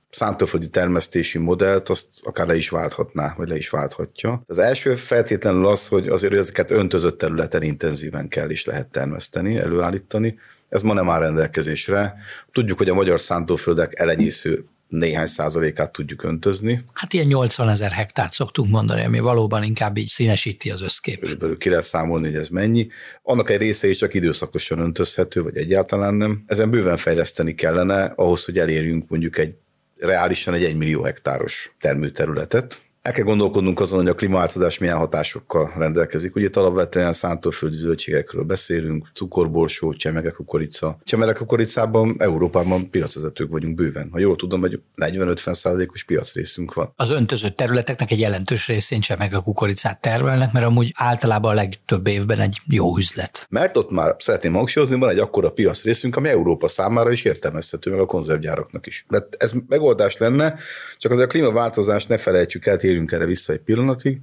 szántóföldi 0.10 0.70
termesztési 0.70 1.38
modellt 1.38 1.90
azt 1.90 2.08
akár 2.24 2.48
le 2.48 2.56
is 2.56 2.70
válthatná, 2.70 3.34
vagy 3.38 3.48
le 3.48 3.58
is 3.58 3.70
válthatja. 3.70 4.44
Az 4.48 4.58
első 4.58 4.96
feltétlenül 4.96 5.68
az, 5.68 5.88
hogy 5.88 6.08
azért 6.08 6.34
ezeket 6.34 6.72
öntözött 6.72 7.18
területen 7.18 7.62
intenzíven 7.62 8.28
kell 8.28 8.50
is 8.50 8.66
lehet 8.66 8.88
termeszteni, 8.88 9.58
előállítani. 9.58 10.40
Ez 10.70 10.82
ma 10.82 10.94
nem 10.94 11.10
áll 11.10 11.20
rendelkezésre. 11.20 12.16
Tudjuk, 12.52 12.78
hogy 12.78 12.90
a 12.90 12.94
magyar 12.94 13.22
szántóföldek 13.22 14.00
elenyésző 14.00 14.66
néhány 14.88 15.26
százalékát 15.26 15.92
tudjuk 15.92 16.24
öntözni. 16.24 16.84
Hát 16.94 17.14
ilyen 17.14 17.28
80 17.28 17.70
ezer 17.70 17.92
hektárt 17.92 18.34
szoktunk 18.34 18.70
mondani, 18.72 19.04
ami 19.04 19.20
valóban 19.20 19.64
inkább 19.64 19.98
így 19.98 20.10
színesíti 20.10 20.72
az 20.72 20.82
összképet. 20.82 21.22
Körülbelül 21.22 21.58
ki 21.58 21.70
lehet 21.70 21.86
számolni, 21.86 22.28
hogy 22.28 22.36
ez 22.36 22.50
mennyi. 22.50 22.88
Annak 23.22 23.50
egy 23.50 23.58
része 23.58 23.88
is 23.88 23.98
csak 23.98 24.14
időszakosan 24.14 24.80
öntözhető, 24.80 25.44
vagy 25.44 25.58
egyáltalán 25.58 26.14
nem. 26.14 26.44
Ezen 26.48 26.70
bőven 26.70 26.98
fejleszteni 26.98 27.56
kellene 27.56 28.14
ahhoz, 28.16 28.46
hogy 28.46 28.58
elérjünk 28.58 29.10
mondjuk 29.10 29.38
egy 29.38 29.56
reálisan 29.98 30.54
egy 30.54 30.64
1 30.64 30.76
millió 30.76 31.04
hektáros 31.04 31.76
termőterületet, 31.80 32.82
el 33.06 33.12
kell 33.12 33.24
gondolkodnunk 33.24 33.80
azon, 33.80 34.00
hogy 34.00 34.08
a 34.08 34.14
klímaváltozás 34.14 34.78
milyen 34.78 34.98
hatásokkal 34.98 35.74
rendelkezik. 35.78 36.36
Ugye 36.36 36.46
itt 36.46 36.56
alapvetően 36.56 37.14
szántóföldi 37.14 37.76
zöldségekről 37.76 38.44
beszélünk, 38.44 39.10
cukorborsó, 39.14 39.94
csemege 39.94 40.30
kukorica. 40.30 40.98
Csemege 41.04 41.34
kukoricában 41.34 42.16
Európában 42.18 42.90
piacvezetők 42.90 43.50
vagyunk 43.50 43.76
bőven. 43.76 44.10
Ha 44.12 44.20
jól 44.20 44.36
tudom, 44.36 44.60
hogy 44.60 44.80
40-50 44.96 45.54
százalékos 45.54 46.04
piacrészünk 46.04 46.74
van. 46.74 46.94
Az 46.96 47.10
öntözött 47.10 47.56
területeknek 47.56 48.12
egy 48.12 48.20
jelentős 48.20 48.68
részén 48.68 49.00
csemege 49.00 49.38
kukoricát 49.38 50.02
termelnek, 50.02 50.52
mert 50.52 50.66
amúgy 50.66 50.92
általában 50.96 51.52
a 51.52 51.56
legtöbb 51.56 52.08
évben 52.08 52.40
egy 52.40 52.62
jó 52.68 52.98
üzlet. 52.98 53.46
Mert 53.50 53.78
ott 53.78 53.92
már 53.92 54.16
szeretném 54.20 54.54
hangsúlyozni, 54.54 54.98
van 54.98 55.10
egy 55.10 55.20
akkora 55.20 55.50
piacrészünk, 55.50 56.16
ami 56.16 56.30
Európa 56.30 56.68
számára 56.68 57.12
is 57.12 57.24
értelmezhető, 57.24 57.92
meg 57.92 58.00
a 58.00 58.06
konzervgyáraknak 58.06 58.88
is. 58.88 59.06
De 59.10 59.28
ez 59.38 59.52
megoldás 59.68 60.18
lenne, 60.18 60.56
csak 60.98 61.12
azért 61.12 61.28
a 61.28 61.32
klímaváltozást 61.32 62.10
ne 62.10 62.18
felejtsük 62.18 62.66
el, 62.66 62.78
térjünk 62.96 63.12
erre 63.12 63.26
vissza 63.26 63.54
egy 63.54 63.60
pillanatig, 63.60 64.20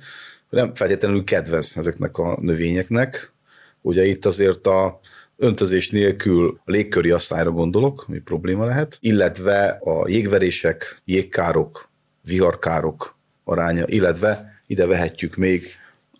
nem 0.50 0.74
feltétlenül 0.74 1.24
kedvez 1.24 1.74
ezeknek 1.76 2.18
a 2.18 2.38
növényeknek. 2.40 3.32
Ugye 3.80 4.04
itt 4.04 4.24
azért 4.26 4.66
a 4.66 5.00
öntözés 5.36 5.90
nélkül 5.90 6.60
a 6.64 6.70
légköri 6.70 7.10
asszályra 7.10 7.50
gondolok, 7.50 8.04
ami 8.08 8.18
probléma 8.18 8.64
lehet, 8.64 8.98
illetve 9.00 9.78
a 9.84 10.08
jégverések, 10.08 11.02
jégkárok, 11.04 11.88
viharkárok 12.22 13.16
aránya, 13.44 13.84
illetve 13.86 14.62
ide 14.66 14.86
vehetjük 14.86 15.36
még 15.36 15.66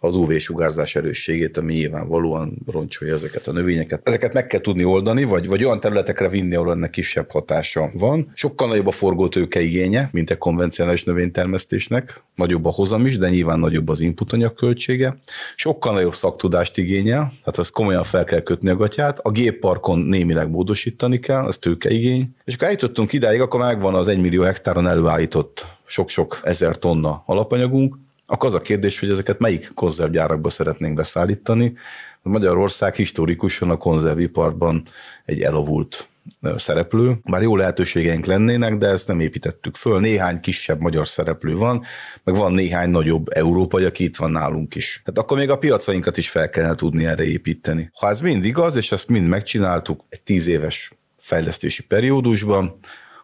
az 0.02 0.14
UV-sugárzás 0.14 0.97
erősségét, 0.97 1.56
ami 1.56 1.73
nyilvánvalóan 1.73 2.59
roncsolja 2.66 3.14
ezeket 3.14 3.47
a 3.47 3.52
növényeket. 3.52 4.00
Ezeket 4.09 4.32
meg 4.32 4.47
kell 4.47 4.61
tudni 4.61 4.85
oldani, 4.85 5.25
vagy, 5.25 5.47
vagy 5.47 5.64
olyan 5.64 5.80
területekre 5.80 6.28
vinni, 6.28 6.54
ahol 6.54 6.73
ennek 6.73 6.90
kisebb 6.90 7.30
hatása 7.30 7.90
van. 7.94 8.30
Sokkal 8.35 8.68
nagyobb 8.68 8.87
a 8.87 8.90
forgótőke 8.90 9.61
igénye, 9.61 10.09
mint 10.12 10.30
a 10.30 10.38
konvencionális 10.38 11.04
növénytermesztésnek, 11.04 12.23
nagyobb 12.35 12.64
a 12.64 12.71
hozam 12.71 13.06
is, 13.06 13.18
de 13.18 13.28
nyilván 13.28 13.59
nagyobb 13.59 13.88
az 13.88 14.00
input 14.00 14.54
költsége. 14.54 15.16
Sokkal 15.56 15.92
nagyobb 15.92 16.14
szaktudást 16.14 16.78
igényel, 16.78 17.21
tehát 17.28 17.59
az 17.59 17.68
komolyan 17.68 18.02
fel 18.02 18.25
kell 18.25 18.40
kötni 18.40 18.68
a 18.68 18.76
gatyát. 18.76 19.18
A 19.18 19.30
gépparkon 19.30 19.99
némileg 19.99 20.50
módosítani 20.50 21.18
kell, 21.18 21.44
az 21.44 21.59
tőkeigény. 21.59 22.28
És 22.44 22.54
akkor 22.54 22.66
eljutottunk 22.66 23.12
idáig, 23.12 23.40
akkor 23.40 23.61
megvan 23.61 23.94
az 23.94 24.09
1 24.09 24.21
millió 24.21 24.42
hektáron 24.42 24.87
előállított 24.87 25.66
sok-sok 25.87 26.40
ezer 26.42 26.78
tonna 26.78 27.23
alapanyagunk, 27.26 27.97
akkor 28.32 28.48
az 28.48 28.54
a 28.54 28.60
kérdés, 28.60 28.98
hogy 28.98 29.10
ezeket 29.10 29.38
melyik 29.38 29.70
konzervgyárakba 29.74 30.50
szeretnénk 30.50 30.94
beszállítani. 30.94 31.74
Magyarország 32.22 32.94
historikusan 32.94 33.70
a 33.70 33.76
konzerviparban 33.76 34.88
egy 35.24 35.42
elavult 35.42 36.08
szereplő. 36.56 37.18
Már 37.24 37.42
jó 37.42 37.56
lehetőségeink 37.56 38.24
lennének, 38.24 38.76
de 38.76 38.86
ezt 38.86 39.06
nem 39.08 39.20
építettük 39.20 39.76
föl. 39.76 40.00
Néhány 40.00 40.40
kisebb 40.40 40.80
magyar 40.80 41.08
szereplő 41.08 41.56
van, 41.56 41.84
meg 42.24 42.36
van 42.36 42.52
néhány 42.52 42.90
nagyobb 42.90 43.32
európai, 43.32 43.84
aki 43.84 44.04
itt 44.04 44.16
van 44.16 44.30
nálunk 44.30 44.74
is. 44.74 45.02
Hát 45.04 45.18
akkor 45.18 45.38
még 45.38 45.50
a 45.50 45.58
piacainkat 45.58 46.16
is 46.16 46.30
fel 46.30 46.50
kellene 46.50 46.74
tudni 46.74 47.06
erre 47.06 47.24
építeni. 47.24 47.90
Ha 47.94 48.08
ez 48.08 48.20
mind 48.20 48.44
igaz, 48.44 48.76
és 48.76 48.92
ezt 48.92 49.08
mind 49.08 49.28
megcsináltuk 49.28 50.04
egy 50.08 50.20
tíz 50.20 50.46
éves 50.46 50.92
fejlesztési 51.18 51.82
periódusban, 51.86 52.78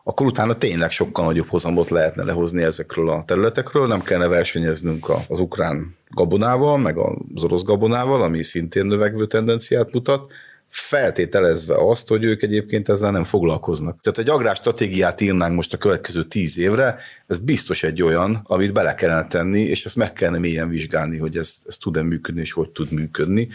akkor 0.08 0.26
utána 0.26 0.56
tényleg 0.56 0.90
sokkal 0.90 1.24
nagyobb 1.24 1.48
hozamot 1.48 1.90
lehetne 1.90 2.22
lehozni 2.24 2.62
ezekről 2.62 3.10
a 3.10 3.22
területekről, 3.26 3.86
nem 3.86 4.02
kellene 4.02 4.28
versenyeznünk 4.28 5.08
az 5.28 5.40
ukrán 5.40 5.96
gabonával, 6.10 6.78
meg 6.78 6.96
az 7.34 7.42
orosz 7.42 7.62
gabonával, 7.62 8.22
ami 8.22 8.42
szintén 8.42 8.86
növekvő 8.86 9.26
tendenciát 9.26 9.92
mutat, 9.92 10.32
feltételezve 10.68 11.74
azt, 11.74 12.08
hogy 12.08 12.24
ők 12.24 12.42
egyébként 12.42 12.88
ezzel 12.88 13.10
nem 13.10 13.24
foglalkoznak. 13.24 14.00
Tehát 14.00 14.18
egy 14.18 14.28
agrárstratégiát 14.28 15.20
írnánk 15.20 15.54
most 15.54 15.72
a 15.72 15.78
következő 15.78 16.24
tíz 16.24 16.58
évre, 16.58 16.98
ez 17.26 17.38
biztos 17.38 17.82
egy 17.82 18.02
olyan, 18.02 18.40
amit 18.42 18.72
bele 18.72 18.94
kellene 18.94 19.26
tenni, 19.26 19.60
és 19.60 19.84
ezt 19.84 19.96
meg 19.96 20.12
kellene 20.12 20.38
mélyen 20.38 20.68
vizsgálni, 20.68 21.18
hogy 21.18 21.36
ez, 21.36 21.54
ez 21.66 21.76
tud-e 21.76 22.02
működni, 22.02 22.40
és 22.40 22.52
hogy 22.52 22.68
tud 22.68 22.92
működni, 22.92 23.48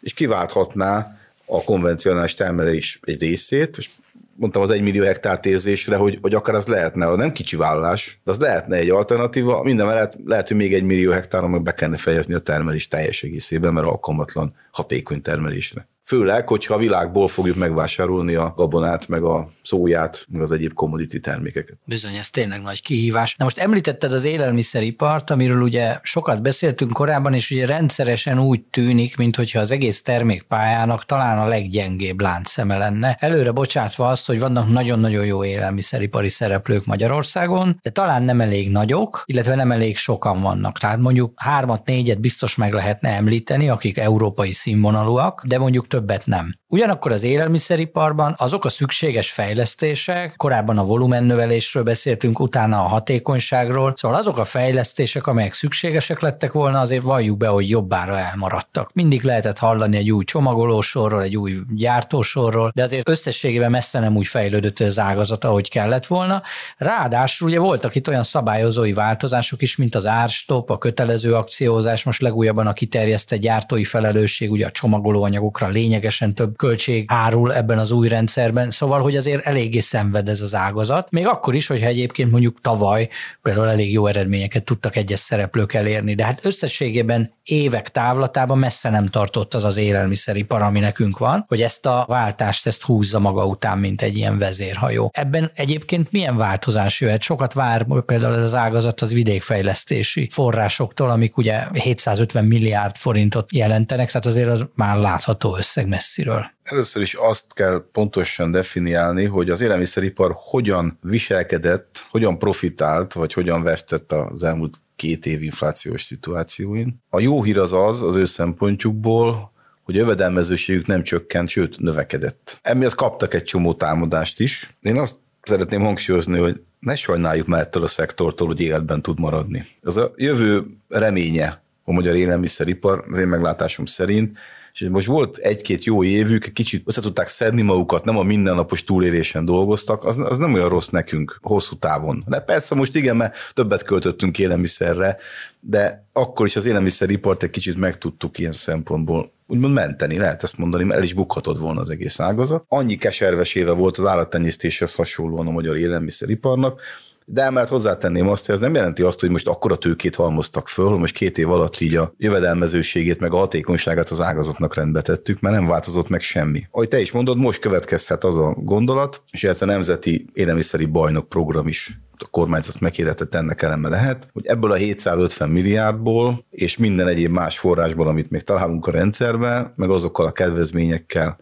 és 0.00 0.14
kiválthatná 0.14 1.18
a 1.46 1.64
konvencionális 1.64 2.34
termelés 2.34 2.98
egy 3.02 3.20
részét, 3.20 3.76
és 3.76 3.88
mondtam 4.36 4.62
az 4.62 4.70
egy 4.70 4.82
millió 4.82 5.04
hektár 5.04 5.40
érzésre, 5.42 5.96
hogy, 5.96 6.18
hogy 6.20 6.34
akár 6.34 6.54
az 6.54 6.66
lehetne, 6.66 7.14
nem 7.14 7.32
kicsi 7.32 7.56
vállalás, 7.56 8.20
de 8.24 8.30
az 8.30 8.38
lehetne 8.38 8.76
egy 8.76 8.90
alternatíva, 8.90 9.62
minden 9.62 9.86
mellett 9.86 10.14
lehet, 10.24 10.48
hogy 10.48 10.56
még 10.56 10.74
egy 10.74 10.84
millió 10.84 11.12
hektáron 11.12 11.50
meg 11.50 11.62
be 11.62 11.74
kellene 11.74 11.96
fejezni 11.96 12.34
a 12.34 12.38
termelés 12.38 12.88
teljes 12.88 13.22
egészében, 13.22 13.72
mert 13.72 13.86
alkalmatlan 13.86 14.54
hatékony 14.70 15.22
termelésre. 15.22 15.88
Főleg, 16.06 16.48
hogyha 16.48 16.74
a 16.74 16.78
világból 16.78 17.28
fogjuk 17.28 17.56
megvásárolni 17.56 18.34
a 18.34 18.52
gabonát, 18.56 19.08
meg 19.08 19.22
a 19.22 19.48
szóját, 19.62 20.26
meg 20.28 20.42
az 20.42 20.52
egyéb 20.52 20.72
commodity 20.72 21.18
termékeket. 21.20 21.76
Bizony, 21.84 22.14
ez 22.14 22.30
tényleg 22.30 22.62
nagy 22.62 22.82
kihívás. 22.82 23.34
Na 23.36 23.44
most 23.44 23.58
említetted 23.58 24.12
az 24.12 24.24
élelmiszeripart, 24.24 25.30
amiről 25.30 25.60
ugye 25.60 25.98
sokat 26.02 26.42
beszéltünk 26.42 26.92
korábban, 26.92 27.34
és 27.34 27.50
ugye 27.50 27.66
rendszeresen 27.66 28.38
úgy 28.38 28.62
tűnik, 28.62 29.16
mintha 29.16 29.60
az 29.60 29.70
egész 29.70 30.02
termékpályának 30.02 31.04
talán 31.04 31.38
a 31.38 31.46
leggyengébb 31.46 32.20
láncszeme 32.20 32.76
lenne. 32.76 33.16
Előre 33.20 33.50
bocsátva 33.50 34.08
azt, 34.08 34.26
hogy 34.26 34.38
vannak 34.38 34.68
nagyon-nagyon 34.68 35.24
jó 35.24 35.44
élelmiszeripari 35.44 36.28
szereplők 36.28 36.84
Magyarországon, 36.84 37.78
de 37.82 37.90
talán 37.90 38.22
nem 38.22 38.40
elég 38.40 38.70
nagyok, 38.70 39.22
illetve 39.26 39.54
nem 39.54 39.70
elég 39.70 39.96
sokan 39.96 40.42
vannak. 40.42 40.78
Tehát 40.78 40.98
mondjuk 40.98 41.32
hármat, 41.36 41.86
négyet 41.86 42.20
biztos 42.20 42.56
meg 42.56 42.72
lehetne 42.72 43.08
említeni, 43.08 43.68
akik 43.68 43.98
európai 43.98 44.52
színvonalúak, 44.52 45.44
de 45.46 45.58
mondjuk 45.58 45.94
többet 45.96 46.26
nem. 46.26 46.54
Ugyanakkor 46.68 47.12
az 47.12 47.22
élelmiszeriparban 47.22 48.34
azok 48.38 48.64
a 48.64 48.68
szükséges 48.68 49.30
fejlesztések, 49.30 50.34
korábban 50.36 50.78
a 50.78 50.84
volumennövelésről 50.84 51.82
beszéltünk, 51.82 52.40
utána 52.40 52.78
a 52.78 52.88
hatékonyságról, 52.88 53.92
szóval 53.96 54.18
azok 54.18 54.38
a 54.38 54.44
fejlesztések, 54.44 55.26
amelyek 55.26 55.52
szükségesek 55.52 56.20
lettek 56.20 56.52
volna, 56.52 56.80
azért 56.80 57.02
valljuk 57.02 57.36
be, 57.36 57.46
hogy 57.48 57.68
jobbára 57.68 58.18
elmaradtak. 58.18 58.90
Mindig 58.92 59.22
lehetett 59.22 59.58
hallani 59.58 59.96
egy 59.96 60.10
új 60.10 60.24
csomagolósorról, 60.24 61.22
egy 61.22 61.36
új 61.36 61.58
gyártósorról, 61.74 62.70
de 62.74 62.82
azért 62.82 63.08
összességében 63.08 63.70
messze 63.70 64.00
nem 64.00 64.16
úgy 64.16 64.26
fejlődött 64.26 64.80
az 64.80 64.98
ágazat, 64.98 65.44
ahogy 65.44 65.70
kellett 65.70 66.06
volna. 66.06 66.42
Ráadásul 66.76 67.48
ugye 67.48 67.58
voltak 67.58 67.94
itt 67.94 68.08
olyan 68.08 68.22
szabályozói 68.22 68.92
változások 68.92 69.62
is, 69.62 69.76
mint 69.76 69.94
az 69.94 70.06
árstop, 70.06 70.70
a 70.70 70.78
kötelező 70.78 71.34
akciózás, 71.34 72.04
most 72.04 72.20
legújabban 72.20 72.66
a 72.66 72.72
kiterjesztett 72.72 73.40
gyártói 73.40 73.84
felelősség, 73.84 74.50
ugye 74.50 74.66
a 74.66 74.70
csomagolóanyagokra 74.70 75.68
lényegesen 75.68 76.34
több 76.34 76.54
költség 76.56 77.04
árul 77.08 77.54
ebben 77.54 77.78
az 77.78 77.90
új 77.90 78.08
rendszerben, 78.08 78.70
szóval, 78.70 79.00
hogy 79.00 79.16
azért 79.16 79.46
eléggé 79.46 79.80
szenved 79.80 80.28
ez 80.28 80.40
az 80.40 80.54
ágazat. 80.54 81.10
Még 81.10 81.26
akkor 81.26 81.54
is, 81.54 81.66
hogyha 81.66 81.86
egyébként 81.86 82.30
mondjuk 82.30 82.60
tavaly 82.60 83.08
például 83.42 83.68
elég 83.68 83.92
jó 83.92 84.06
eredményeket 84.06 84.64
tudtak 84.64 84.96
egyes 84.96 85.18
szereplők 85.18 85.74
elérni, 85.74 86.14
de 86.14 86.24
hát 86.24 86.44
összességében 86.44 87.34
évek 87.42 87.90
távlatában 87.90 88.58
messze 88.58 88.90
nem 88.90 89.06
tartott 89.06 89.54
az 89.54 89.64
az 89.64 89.76
élelmiszeripar, 89.76 90.62
ami 90.62 90.80
nekünk 90.80 91.18
van, 91.18 91.44
hogy 91.48 91.62
ezt 91.62 91.86
a 91.86 92.04
váltást 92.08 92.66
ezt 92.66 92.82
húzza 92.82 93.18
maga 93.18 93.46
után, 93.46 93.78
mint 93.78 94.02
egy 94.02 94.16
ilyen 94.16 94.38
vezérhajó. 94.38 95.10
Ebben 95.14 95.50
egyébként 95.54 96.12
milyen 96.12 96.36
változás 96.36 97.00
jöhet? 97.00 97.22
Sokat 97.22 97.52
vár 97.52 97.86
például 98.06 98.34
ez 98.34 98.42
az 98.42 98.54
ágazat 98.54 99.00
az 99.00 99.12
vidékfejlesztési 99.12 100.28
forrásoktól, 100.30 101.10
amik 101.10 101.36
ugye 101.36 101.66
750 101.72 102.44
milliárd 102.44 102.96
forintot 102.96 103.52
jelentenek, 103.52 104.06
tehát 104.06 104.26
azért 104.26 104.48
az 104.48 104.64
már 104.74 104.96
látható 104.96 105.56
összeg 105.56 105.88
messziről. 105.88 106.45
Először 106.62 107.02
is 107.02 107.14
azt 107.14 107.52
kell 107.54 107.84
pontosan 107.92 108.50
definiálni, 108.50 109.24
hogy 109.24 109.50
az 109.50 109.60
élelmiszeripar 109.60 110.32
hogyan 110.34 110.98
viselkedett, 111.02 112.06
hogyan 112.10 112.38
profitált, 112.38 113.12
vagy 113.12 113.32
hogyan 113.32 113.62
vesztett 113.62 114.12
az 114.12 114.42
elmúlt 114.42 114.74
két 114.96 115.26
év 115.26 115.42
inflációs 115.42 116.02
szituációin. 116.02 117.02
A 117.10 117.20
jó 117.20 117.42
hír 117.42 117.58
az 117.58 117.72
az, 117.72 118.02
az 118.02 118.14
ő 118.14 118.24
szempontjukból, 118.24 119.52
hogy 119.82 119.94
a 119.94 119.98
jövedelmezőségük 119.98 120.86
nem 120.86 121.02
csökkent, 121.02 121.48
sőt 121.48 121.78
növekedett. 121.78 122.58
Emiatt 122.62 122.94
kaptak 122.94 123.34
egy 123.34 123.42
csomó 123.42 123.74
támadást 123.74 124.40
is. 124.40 124.76
Én 124.80 124.96
azt 124.96 125.16
szeretném 125.42 125.80
hangsúlyozni, 125.80 126.38
hogy 126.38 126.60
ne 126.78 126.96
sajnáljuk 126.96 127.46
már 127.46 127.60
ettől 127.60 127.82
a 127.82 127.86
szektortól, 127.86 128.46
hogy 128.46 128.60
életben 128.60 129.02
tud 129.02 129.18
maradni. 129.18 129.66
Ez 129.82 129.96
a 129.96 130.12
jövő 130.16 130.66
reménye 130.88 131.62
a 131.84 131.92
magyar 131.92 132.14
élelmiszeripar, 132.14 133.04
az 133.10 133.18
én 133.18 133.26
meglátásom 133.26 133.86
szerint, 133.86 134.38
és 134.80 134.88
most 134.88 135.06
volt 135.06 135.36
egy-két 135.36 135.84
jó 135.84 136.04
évük, 136.04 136.52
kicsit 136.52 136.82
össze 136.86 137.00
tudták 137.00 137.28
szedni 137.28 137.62
magukat, 137.62 138.04
nem 138.04 138.18
a 138.18 138.22
mindennapos 138.22 138.84
túlélésen 138.84 139.44
dolgoztak, 139.44 140.04
az, 140.04 140.18
az 140.18 140.38
nem 140.38 140.52
olyan 140.52 140.68
rossz 140.68 140.88
nekünk 140.88 141.38
hosszú 141.42 141.74
távon. 141.74 142.24
De 142.26 142.40
persze 142.40 142.74
most 142.74 142.96
igen, 142.96 143.16
mert 143.16 143.34
többet 143.54 143.82
költöttünk 143.82 144.38
élelmiszerre, 144.38 145.16
de 145.60 146.06
akkor 146.12 146.46
is 146.46 146.56
az 146.56 146.66
élelmiszeripart 146.66 147.42
egy 147.42 147.50
kicsit 147.50 147.76
meg 147.76 147.98
tudtuk 147.98 148.38
ilyen 148.38 148.52
szempontból 148.52 149.34
úgymond 149.46 149.74
menteni, 149.74 150.18
lehet 150.18 150.42
ezt 150.42 150.58
mondani, 150.58 150.84
mert 150.84 150.98
el 150.98 151.04
is 151.04 151.12
bukhatod 151.12 151.58
volna 151.58 151.80
az 151.80 151.90
egész 151.90 152.20
ágazat. 152.20 152.64
Annyi 152.68 152.96
keserves 152.96 153.54
éve 153.54 153.70
volt 153.70 153.98
az 153.98 154.06
állattenyésztéshez 154.06 154.94
hasonlóan 154.94 155.46
a 155.46 155.50
magyar 155.50 155.76
élelmiszeriparnak, 155.76 156.80
de 157.28 157.42
emellett 157.42 157.68
hozzátenném 157.68 158.28
azt, 158.28 158.46
hogy 158.46 158.54
ez 158.54 158.60
nem 158.60 158.74
jelenti 158.74 159.02
azt, 159.02 159.20
hogy 159.20 159.30
most 159.30 159.48
akkora 159.48 159.76
tőkét 159.76 160.14
halmoztak 160.14 160.68
föl, 160.68 160.88
hogy 160.88 160.98
most 160.98 161.14
két 161.14 161.38
év 161.38 161.50
alatt 161.50 161.80
így 161.80 161.96
a 161.96 162.12
jövedelmezőségét, 162.16 163.20
meg 163.20 163.32
a 163.32 163.36
hatékonyságát 163.36 164.08
az 164.08 164.20
ágazatnak 164.20 164.74
rendbe 164.74 165.02
tettük, 165.02 165.40
mert 165.40 165.54
nem 165.54 165.66
változott 165.66 166.08
meg 166.08 166.20
semmi. 166.20 166.66
Ahogy 166.70 166.88
te 166.88 167.00
is 167.00 167.12
mondod, 167.12 167.38
most 167.38 167.60
következhet 167.60 168.24
az 168.24 168.38
a 168.38 168.54
gondolat, 168.58 169.22
és 169.30 169.44
ez 169.44 169.62
a 169.62 169.66
Nemzeti 169.66 170.26
Élelmiszeri 170.32 170.84
Bajnok 170.84 171.28
program 171.28 171.68
is 171.68 171.98
a 172.18 172.28
kormányzat 172.30 172.80
meghirdetett 172.80 173.34
ennek 173.34 173.62
eleme 173.62 173.88
lehet, 173.88 174.28
hogy 174.32 174.46
ebből 174.46 174.70
a 174.70 174.74
750 174.74 175.48
milliárdból 175.48 176.44
és 176.50 176.76
minden 176.76 177.08
egyéb 177.08 177.32
más 177.32 177.58
forrásból, 177.58 178.08
amit 178.08 178.30
még 178.30 178.42
találunk 178.42 178.86
a 178.86 178.90
rendszerben, 178.90 179.72
meg 179.76 179.90
azokkal 179.90 180.26
a 180.26 180.32
kedvezményekkel, 180.32 181.38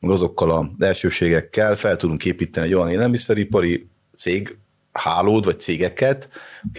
meg 0.00 0.10
azokkal 0.10 0.50
a 0.50 0.70
elsőségekkel 0.78 1.76
fel 1.76 1.96
tudunk 1.96 2.24
építeni 2.24 2.66
egy 2.66 2.74
olyan 2.74 2.90
élelmiszeripari 2.90 3.88
cég 4.16 4.58
hálód 4.98 5.44
vagy 5.44 5.60
cégeket, 5.60 6.28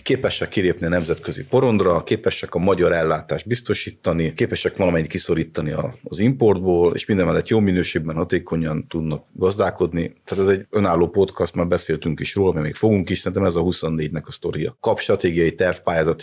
képesek 0.03 0.49
kilépni 0.49 0.85
a 0.85 0.89
nemzetközi 0.89 1.43
porondra, 1.45 2.03
képesek 2.03 2.55
a 2.55 2.59
magyar 2.59 2.93
ellátást 2.93 3.47
biztosítani, 3.47 4.33
képesek 4.33 4.77
valamennyit 4.77 5.07
kiszorítani 5.07 5.73
az 6.03 6.19
importból, 6.19 6.93
és 6.93 7.05
minden 7.05 7.25
mellett 7.25 7.47
jó 7.47 7.59
minőségben, 7.59 8.15
hatékonyan 8.15 8.87
tudnak 8.87 9.25
gazdálkodni. 9.33 10.15
Tehát 10.25 10.43
ez 10.43 10.49
egy 10.51 10.65
önálló 10.69 11.07
podcast, 11.07 11.55
már 11.55 11.67
beszéltünk 11.67 12.19
is 12.19 12.35
róla, 12.35 12.51
mert 12.51 12.65
még 12.65 12.75
fogunk 12.75 13.09
is, 13.09 13.19
szerintem 13.19 13.47
ez 13.47 13.55
a 13.55 13.61
24-nek 13.61 14.23
a 14.23 14.31
sztoria. 14.31 14.77
Kap 14.79 14.99
stratégiai 14.99 15.55
terv 15.55 15.77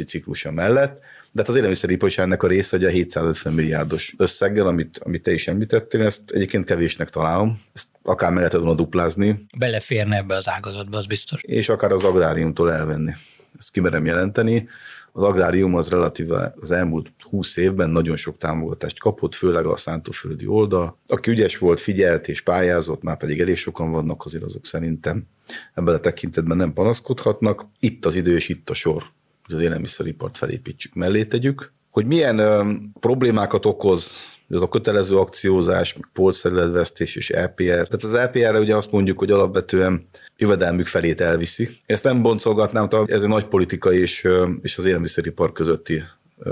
ciklusa 0.07 0.51
mellett, 0.51 1.01
de 1.37 1.43
hát 1.43 1.51
az 1.51 1.57
élelmiszeripar 1.57 2.09
is 2.09 2.19
ennek 2.19 2.43
a 2.43 2.47
része, 2.47 2.77
hogy 2.77 2.87
a 2.87 2.89
750 2.89 3.53
milliárdos 3.53 4.15
összeggel, 4.17 4.67
amit, 4.67 4.99
amit 4.99 5.23
te 5.23 5.33
is 5.33 5.49
említettél, 5.49 6.03
ezt 6.03 6.31
egyébként 6.31 6.65
kevésnek 6.65 7.11
találom. 7.11 7.61
Ezt 7.73 7.87
akár 8.03 8.29
meg 8.29 8.39
lehetett 8.39 8.61
volna 8.61 8.75
duplázni. 8.75 9.47
Beleférne 9.59 10.17
ebbe 10.17 10.35
az 10.35 10.49
ágazatba, 10.49 10.99
az 10.99 11.07
biztos. 11.07 11.43
És 11.43 11.69
akár 11.69 11.93
az 11.93 12.05
agráriumtól 12.05 12.73
elvenni. 12.73 13.13
Ezt 13.59 13.71
kimerem 13.71 14.07
jelenteni. 14.07 14.69
Az 15.13 15.23
agrárium 15.23 15.75
az 15.75 15.89
relatíve 15.89 16.55
az 16.61 16.71
elmúlt 16.71 17.11
20 17.31 17.57
évben 17.57 17.91
nagyon 17.91 18.17
sok 18.17 18.37
támogatást 18.37 18.99
kapott, 18.99 19.35
főleg 19.35 19.67
a 19.67 19.77
szántóföldi 19.77 20.47
oldal. 20.47 20.99
Aki 21.07 21.31
ügyes 21.31 21.59
volt, 21.59 21.81
figyelt 21.81 22.29
és 22.29 22.41
pályázott, 22.41 23.03
már 23.03 23.17
pedig 23.17 23.41
elég 23.41 23.57
sokan 23.57 23.91
vannak, 23.91 24.25
azért 24.25 24.45
azok 24.45 24.67
szerintem 24.67 25.27
ebben 25.75 25.95
a 25.95 25.99
tekintetben 25.99 26.57
nem 26.57 26.73
panaszkodhatnak. 26.73 27.67
Itt 27.81 28.07
az 28.07 28.15
idő 28.15 28.35
és 28.35 28.49
itt 28.49 28.71
a 28.71 28.75
sor 28.75 29.15
hogy 29.47 29.55
az 29.55 29.63
élelmiszeripart 29.63 30.37
felépítsük, 30.37 30.95
mellé 30.95 31.25
tegyük. 31.25 31.73
Hogy 31.91 32.07
milyen 32.07 32.39
ö, 32.39 32.73
problémákat 33.01 33.67
okoz 33.67 34.17
ez 34.51 34.63
a 34.63 34.69
kötelező 34.69 35.17
akciózás, 35.17 35.97
polcszerületvesztés 36.13 37.17
és 37.17 37.31
LPR. 37.31 37.65
Tehát 37.65 38.03
az 38.03 38.13
LPR-re 38.13 38.59
ugye 38.59 38.77
azt 38.77 38.91
mondjuk, 38.91 39.19
hogy 39.19 39.31
alapvetően 39.31 40.03
jövedelmük 40.37 40.87
felét 40.87 41.21
elviszi. 41.21 41.69
Ezt 41.87 42.05
nem 42.05 42.23
boncolgatnám, 42.23 42.89
ez 43.07 43.23
egy 43.23 43.29
nagy 43.29 43.45
politika 43.45 43.93
és, 43.93 44.29
és 44.63 44.79
az 44.79 44.85
élelmiszeripar 44.85 45.53
közötti 45.53 46.03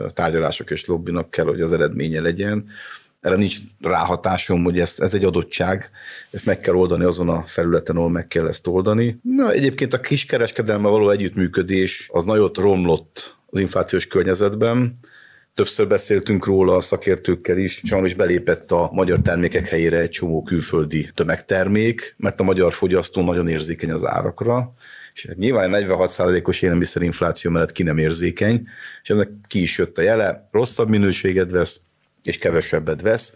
tárgyalások 0.08 0.70
és 0.70 0.86
lobbinak 0.86 1.30
kell, 1.30 1.44
hogy 1.44 1.60
az 1.60 1.72
eredménye 1.72 2.20
legyen. 2.20 2.66
Erre 3.24 3.36
nincs 3.36 3.56
ráhatásom, 3.80 4.64
hogy 4.64 4.78
ezt, 4.78 5.00
ez 5.00 5.14
egy 5.14 5.24
adottság, 5.24 5.90
ezt 6.30 6.46
meg 6.46 6.60
kell 6.60 6.74
oldani 6.74 7.04
azon 7.04 7.28
a 7.28 7.42
felületen, 7.46 7.96
ahol 7.96 8.10
meg 8.10 8.26
kell 8.26 8.48
ezt 8.48 8.66
oldani. 8.66 9.18
Na, 9.22 9.50
egyébként 9.50 9.94
a 9.94 10.00
kiskereskedelme 10.00 10.88
való 10.88 11.10
együttműködés 11.10 12.08
az 12.12 12.24
nagyot 12.24 12.56
romlott 12.56 13.36
az 13.50 13.60
inflációs 13.60 14.06
környezetben, 14.06 14.92
Többször 15.54 15.88
beszéltünk 15.88 16.46
róla 16.46 16.76
a 16.76 16.80
szakértőkkel 16.80 17.58
is, 17.58 17.80
sajnos 17.84 18.14
belépett 18.14 18.72
a 18.72 18.90
magyar 18.92 19.20
termékek 19.20 19.68
helyére 19.68 19.98
egy 19.98 20.10
csomó 20.10 20.42
külföldi 20.42 21.10
tömegtermék, 21.14 22.14
mert 22.18 22.40
a 22.40 22.44
magyar 22.44 22.72
fogyasztó 22.72 23.22
nagyon 23.22 23.48
érzékeny 23.48 23.90
az 23.90 24.04
árakra, 24.04 24.74
és 25.12 25.26
hát 25.26 25.36
nyilván 25.36 25.70
46%-os 25.74 26.62
élelmiszerinfláció 26.62 27.50
mellett 27.50 27.72
ki 27.72 27.82
nem 27.82 27.98
érzékeny, 27.98 28.66
és 29.02 29.10
ennek 29.10 29.28
ki 29.46 29.62
is 29.62 29.78
jött 29.78 29.98
a 29.98 30.02
jele, 30.02 30.48
rosszabb 30.52 30.88
minőséget 30.88 31.50
vesz, 31.50 31.80
és 32.24 32.38
kevesebbet 32.38 33.00
vesz, 33.00 33.34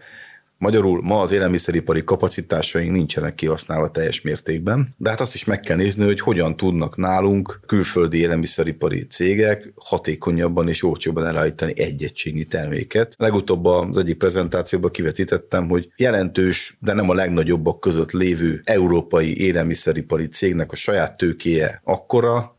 Magyarul 0.58 1.02
ma 1.02 1.20
az 1.20 1.32
élelmiszeripari 1.32 2.04
kapacitásaink 2.04 2.92
nincsenek 2.92 3.34
kihasználva 3.34 3.90
teljes 3.90 4.20
mértékben, 4.20 4.94
de 4.96 5.10
hát 5.10 5.20
azt 5.20 5.34
is 5.34 5.44
meg 5.44 5.60
kell 5.60 5.76
nézni, 5.76 6.04
hogy 6.04 6.20
hogyan 6.20 6.56
tudnak 6.56 6.96
nálunk 6.96 7.60
külföldi 7.66 8.18
élelmiszeripari 8.18 9.06
cégek 9.06 9.72
hatékonyabban 9.76 10.68
és 10.68 10.82
olcsóbban 10.82 11.26
elállítani 11.26 11.72
egy 11.76 12.02
egységnyi 12.02 12.44
terméket. 12.44 13.14
Legutóbb 13.16 13.64
az 13.64 13.98
egyik 13.98 14.16
prezentációban 14.16 14.90
kivetítettem, 14.90 15.68
hogy 15.68 15.92
jelentős, 15.96 16.76
de 16.80 16.92
nem 16.92 17.10
a 17.10 17.14
legnagyobbak 17.14 17.80
között 17.80 18.10
lévő 18.10 18.60
európai 18.64 19.40
élelmiszeripari 19.40 20.28
cégnek 20.28 20.72
a 20.72 20.76
saját 20.76 21.16
tőkéje 21.16 21.80
akkora, 21.84 22.56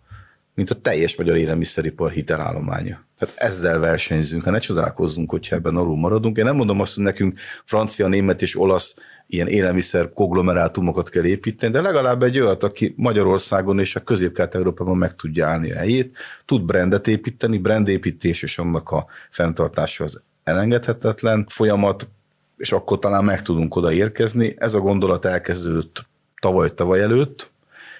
mint 0.60 0.72
a 0.72 0.82
teljes 0.82 1.15
magyar 1.15 1.38
élelmiszeripar 1.38 2.12
hitelállománya. 2.12 3.06
Tehát 3.17 3.36
ezzel 3.38 3.80
versenyzünk, 3.80 4.43
ha 4.43 4.52
ne 4.52 4.60
csodálkozzunk, 4.60 5.30
hogyha 5.30 5.56
ebben 5.56 5.76
alul 5.76 5.98
maradunk. 5.98 6.38
Én 6.38 6.45
nem 6.45 6.56
mondom 6.56 6.80
azt, 6.80 6.95
hogy 6.95 7.04
nekünk 7.04 7.39
francia, 7.65 8.08
német 8.08 8.41
és 8.41 8.60
olasz 8.60 8.95
ilyen 9.28 9.48
élelmiszer 9.48 10.13
konglomerátumokat 10.13 11.10
kell 11.10 11.26
építeni, 11.26 11.74
de 11.74 11.82
legalább 11.82 12.24
egy 12.24 12.39
olyat, 12.39 12.63
aki 12.63 12.93
Magyarországon 12.98 13.80
és 13.80 13.95
a 13.95 14.04
közép 14.04 14.39
európában 14.39 14.98
meg 14.98 15.15
tudja 15.15 15.48
állni 15.48 15.72
a 15.72 15.78
helyét, 15.78 16.17
tud 16.45 16.62
brandet 16.62 17.08
építeni, 17.08 17.58
brandépítés 17.58 18.43
és 18.43 18.58
annak 18.58 18.91
a 18.91 19.06
fenntartása 19.30 20.04
az 20.04 20.22
elengedhetetlen 20.43 21.45
folyamat, 21.50 22.10
és 22.58 22.72
akkor 22.72 23.00
talán 23.00 23.24
meg 23.24 23.41
tudunk 23.41 23.76
oda 23.76 23.91
érkezni. 23.91 24.56
Ez 24.58 24.74
a 24.74 24.80
gondolat 24.80 25.26
elkezdődött 25.26 26.06
tavaly-tavaly 26.41 27.02
előtt. 27.02 27.52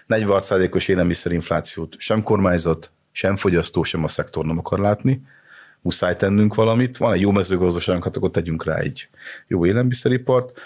46%-os 0.10 0.88
élelmiszerinflációt 0.88 1.96
sem 1.98 2.24
kormányzat, 2.24 2.92
sem 3.12 3.36
fogyasztó, 3.36 3.84
sem 3.84 4.04
a 4.04 4.08
szektor 4.08 4.46
nem 4.46 4.58
akar 4.58 4.80
látni. 4.80 5.22
Muszáj 5.82 6.16
tennünk 6.16 6.56
valamit. 6.56 6.98
Van 6.98 7.14
egy 7.14 7.22
jó 7.22 7.32
mezőgazdaságunk, 7.32 8.04
hát 8.04 8.16
akkor 8.16 8.32
tegyünk 8.32 8.64
rá 8.66 8.76
egy 8.76 9.10
jó 9.48 9.66
élelmiszeripart. 9.66 10.60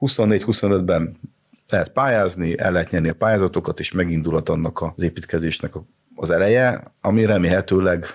24-25-ben 0.00 1.20
lehet 1.68 1.88
pályázni, 1.88 2.58
el 2.58 2.72
lehet 2.72 2.90
nyerni 2.90 3.08
a 3.08 3.14
pályázatokat, 3.14 3.80
és 3.80 3.92
megindulhat 3.92 4.48
annak 4.48 4.82
az 4.96 5.02
építkezésnek 5.02 5.72
az 6.14 6.30
eleje, 6.30 6.92
ami 7.00 7.24
remélhetőleg 7.24 8.06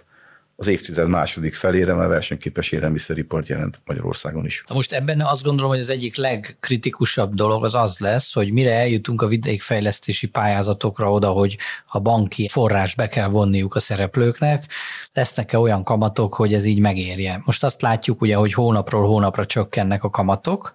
az 0.56 0.68
évtized 0.68 1.08
második 1.08 1.54
felére 1.54 1.94
már 1.94 2.08
versenyképes 2.08 2.72
élelmiszeripart 2.72 3.48
jelent 3.48 3.80
Magyarországon 3.86 4.46
is. 4.46 4.64
Most 4.74 4.94
ebben 4.94 5.22
azt 5.22 5.44
gondolom, 5.44 5.72
hogy 5.72 5.80
az 5.80 5.90
egyik 5.90 6.16
legkritikusabb 6.16 7.34
dolog 7.34 7.64
az 7.64 7.76
az 7.76 8.00
lesz, 8.00 8.34
hogy 8.34 8.52
mire 8.52 8.74
eljutunk 8.74 9.22
a 9.22 9.28
vidékfejlesztési 9.28 10.28
pályázatokra 10.28 11.12
oda, 11.12 11.30
hogy 11.30 11.58
a 11.88 12.00
banki 12.00 12.48
forrás 12.48 12.96
be 12.96 13.08
kell 13.08 13.28
vonniuk 13.28 13.76
a 13.76 13.80
szereplőknek, 13.80 14.66
lesznek-e 15.14 15.58
olyan 15.58 15.84
kamatok, 15.84 16.34
hogy 16.34 16.54
ez 16.54 16.66
így 16.66 16.80
megérje. 16.80 17.42
Most 17.46 17.64
azt 17.64 17.82
látjuk 17.82 18.22
ugye, 18.22 18.36
hogy 18.36 18.54
hónapról 18.54 19.08
hónapra 19.08 19.46
csökkennek 19.46 20.04
a 20.04 20.10
kamatok, 20.10 20.74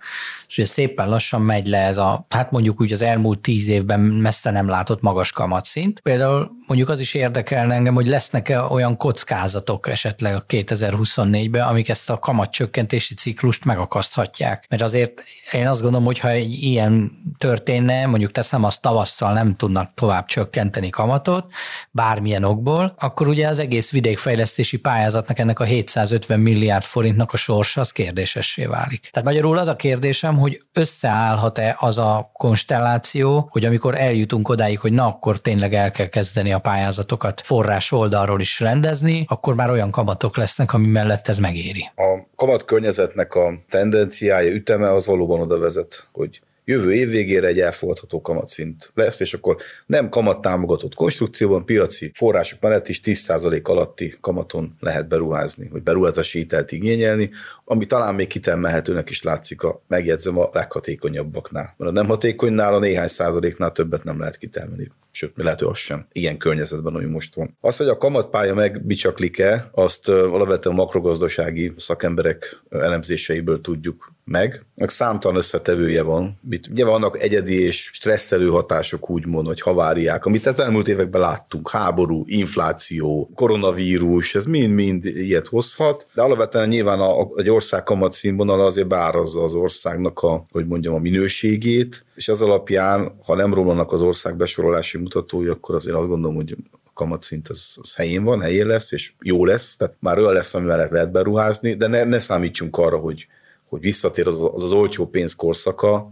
és 0.49 0.59
ugye 0.59 0.67
szépen 0.67 1.09
lassan 1.09 1.41
megy 1.41 1.67
le 1.67 1.79
ez 1.79 1.97
a, 1.97 2.27
hát 2.29 2.51
mondjuk 2.51 2.81
úgy 2.81 2.93
az 2.93 3.03
elmúlt 3.03 3.41
tíz 3.41 3.69
évben 3.69 4.01
messze 4.01 4.51
nem 4.51 4.69
látott 4.69 5.01
magas 5.01 5.33
kamatszint. 5.33 6.01
Például 6.01 6.51
mondjuk 6.67 6.89
az 6.89 7.01
is 7.01 7.15
érdekelne 7.15 7.75
engem, 7.75 7.95
hogy 7.95 8.07
lesznek-e 8.07 8.61
olyan 8.61 8.97
kockázatok 8.97 9.89
esetleg 9.89 10.35
a 10.35 10.45
2024-ben, 10.49 11.67
amik 11.67 11.89
ezt 11.89 12.11
a 12.11 12.19
kamatcsökkentési 12.19 13.15
ciklust 13.15 13.65
megakaszthatják. 13.65 14.67
Mert 14.69 14.83
azért 14.83 15.23
én 15.53 15.69
azt 15.69 15.81
gondolom, 15.81 16.07
hogy 16.07 16.19
ha 16.19 16.29
egy 16.29 16.63
ilyen 16.63 17.11
történne, 17.39 18.07
mondjuk 18.07 18.33
teszem 18.33 18.65
azt 18.65 18.81
tavasszal 18.81 19.33
nem 19.33 19.57
tudnak 19.57 19.95
tovább 19.95 20.27
csökkenteni 20.27 20.91
kamatot, 20.91 21.53
bármilyen 21.91 22.45
okból, 22.45 22.95
akkor 22.99 23.29
ugye 23.29 23.49
az 23.49 23.59
egész 23.59 23.91
vidékfejlesztési 23.91 24.79
pályázatnak 24.79 25.39
ennek 25.39 25.61
a 25.61 25.65
750 25.65 26.41
milliárd 26.41 26.85
forintnak 26.85 27.33
a 27.33 27.37
sorsa 27.37 27.81
az 27.81 27.91
kérdésessé 27.91 28.65
válik. 28.65 29.09
Tehát 29.13 29.29
magyarul 29.29 29.59
az 29.59 29.69
a 29.69 29.77
kérdésem, 29.77 30.37
hogy 30.39 30.61
összeállhat-e 30.73 31.77
az 31.79 31.99
a 31.99 32.31
konstelláció, 32.33 33.49
hogy 33.51 33.65
amikor 33.65 33.95
eljutunk 33.95 34.49
odáig, 34.49 34.79
hogy 34.79 34.93
na 34.93 35.07
akkor 35.07 35.41
tényleg 35.41 35.75
el 35.75 35.91
kell 35.91 36.09
kezdeni 36.09 36.53
a 36.53 36.59
pályázatokat 36.59 37.41
forrás 37.41 37.93
oldalról 37.93 38.41
is 38.41 38.61
rendezni, 38.61 39.25
akkor 39.29 39.55
már 39.55 39.71
olyan 39.71 39.91
kamatok 39.91 40.37
lesznek, 40.37 40.73
ami 40.73 40.87
mellett 40.87 41.29
ez 41.29 41.39
megéri. 41.39 41.91
A 41.97 42.27
kamat 42.37 42.65
környezetnek 42.65 43.35
a 43.35 43.53
tendenciája, 43.69 44.55
üteme 44.55 44.95
az 44.95 45.07
valóban 45.07 45.41
oda 45.41 45.59
vezet, 45.59 46.09
hogy 46.13 46.41
jövő 46.69 46.95
év 46.95 47.09
végére 47.09 47.47
egy 47.47 47.61
elfogadható 47.61 48.21
kamatszint 48.21 48.91
lesz, 48.95 49.21
és 49.21 49.35
akkor 49.35 49.57
nem 49.87 50.09
kamat 50.09 50.41
támogatott 50.41 50.95
konstrukcióban, 50.95 51.65
piaci 51.65 52.11
források 52.15 52.61
mellett 52.61 52.89
is 52.89 53.01
10% 53.05 53.63
alatti 53.63 54.17
kamaton 54.21 54.77
lehet 54.81 55.09
beruházni, 55.09 55.69
vagy 55.69 55.83
beruházási 55.83 56.39
hitelt 56.39 56.73
igényelni, 56.73 57.31
ami 57.71 57.87
talán 57.87 58.15
még 58.15 58.27
kitermelhetőnek 58.27 59.11
is 59.11 59.23
látszik 59.23 59.63
a, 59.63 59.83
megjegyzem, 59.89 60.39
a 60.39 60.49
leghatékonyabbaknál. 60.53 61.75
Mert 61.77 61.91
a 61.91 61.95
nem 61.95 62.07
hatékonynál 62.07 62.75
a 62.75 62.79
néhány 62.79 63.09
százaléknál 63.09 63.73
többet 63.73 64.05
nem 64.05 64.19
lehet 64.19 64.37
kitermelni. 64.37 64.91
Sőt, 65.11 65.37
mi 65.37 65.43
lehet, 65.43 65.59
hogy 65.59 65.69
az 65.69 65.79
sem. 65.79 66.07
Ilyen 66.13 66.37
környezetben, 66.37 66.95
ami 66.95 67.05
most 67.05 67.35
van. 67.35 67.57
Azt, 67.61 67.79
hogy 67.79 67.89
a 67.89 67.97
kamatpálya 67.97 68.55
megbicsaklik-e, 68.55 69.69
azt 69.73 70.09
alapvetően 70.09 70.75
a 70.75 70.79
makrogazdasági 70.79 71.73
szakemberek 71.77 72.63
elemzéseiből 72.71 73.61
tudjuk 73.61 74.13
meg, 74.25 74.65
meg 74.75 74.89
számtalan 74.89 75.37
összetevője 75.37 76.03
van. 76.03 76.41
Ugye 76.71 76.85
vannak 76.85 77.23
egyedi 77.23 77.63
és 77.63 77.91
stresszelő 77.93 78.49
hatások, 78.49 79.11
úgymond, 79.11 79.47
vagy 79.47 79.61
haváriák, 79.61 80.25
amit 80.25 80.47
az 80.47 80.61
elmúlt 80.61 80.89
években 80.89 81.21
láttunk. 81.21 81.71
Háború, 81.71 82.23
infláció, 82.27 83.31
koronavírus, 83.35 84.35
ez 84.35 84.45
mind-mind 84.45 85.05
ilyet 85.05 85.47
hozhat, 85.47 86.07
de 86.15 86.23
alapvetően 86.23 86.69
nyilván 86.69 87.01
a, 87.01 87.29
egy 87.37 87.49
ország 87.59 87.83
kamat 87.83 88.13
színvonala 88.13 88.65
azért 88.65 88.89
bárazza 88.89 89.43
az 89.43 89.55
országnak 89.55 90.21
a, 90.21 90.47
hogy 90.51 90.67
mondjam, 90.67 90.95
a 90.95 90.99
minőségét, 90.99 92.05
és 92.15 92.29
ez 92.29 92.41
alapján, 92.41 93.19
ha 93.25 93.35
nem 93.35 93.55
romlanak 93.55 93.93
az 93.93 94.03
ország 94.03 94.37
besorolási 94.37 94.99
mutatói, 94.99 95.47
akkor 95.47 95.75
azért 95.75 95.97
azt 95.97 96.09
gondolom, 96.09 96.37
hogy 96.37 96.57
kamatszint 96.95 97.49
az, 97.49 97.77
az 97.81 97.95
helyén 97.95 98.25
van, 98.25 98.41
helyén 98.41 98.67
lesz, 98.67 98.93
és 98.93 99.13
jó 99.21 99.45
lesz, 99.45 99.77
tehát 99.77 99.95
már 99.99 100.19
olyan 100.19 100.33
lesz, 100.33 100.55
amivel 100.55 100.89
lehet 100.91 101.13
beruházni, 101.13 101.75
de 101.75 101.87
ne, 101.87 102.05
ne 102.05 102.19
számítsunk 102.19 102.77
arra, 102.77 102.97
hogy 102.97 103.27
hogy 103.69 103.81
visszatér 103.81 104.27
az 104.27 104.41
az, 104.41 104.63
az 104.63 104.73
olcsó 104.73 105.07
pénz 105.07 105.35
korszaka, 105.35 106.11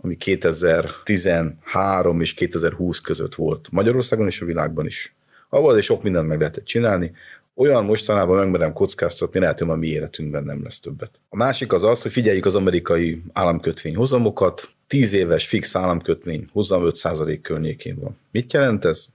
ami 0.00 0.16
2013 0.16 2.20
és 2.20 2.34
2020 2.34 3.00
között 3.00 3.34
volt 3.34 3.68
Magyarországon 3.70 4.26
és 4.26 4.40
a 4.40 4.44
világban 4.44 4.86
is. 4.86 5.14
Abban 5.48 5.70
azért 5.70 5.84
sok 5.84 6.02
mindent 6.02 6.28
meg 6.28 6.38
lehetett 6.38 6.64
csinálni, 6.64 7.12
olyan 7.56 7.84
mostanában 7.84 8.36
megmerem 8.36 8.72
kockáztatni, 8.72 9.40
lehet, 9.40 9.58
hogy 9.58 9.68
a 9.68 9.74
mi 9.74 9.86
életünkben 9.86 10.44
nem 10.44 10.62
lesz 10.62 10.80
többet. 10.80 11.10
A 11.28 11.36
másik 11.36 11.72
az 11.72 11.84
az, 11.84 12.02
hogy 12.02 12.12
figyeljük 12.12 12.46
az 12.46 12.54
amerikai 12.54 13.22
államkötvény 13.32 13.96
hozamokat, 13.96 14.68
10 14.86 15.12
éves 15.12 15.46
fix 15.46 15.76
államkötvény 15.76 16.48
hozam 16.52 16.82
5% 16.84 17.38
környékén 17.42 17.98
van. 18.00 18.18
Mit 18.30 18.52
jelent 18.52 18.84
ez? 18.84 19.06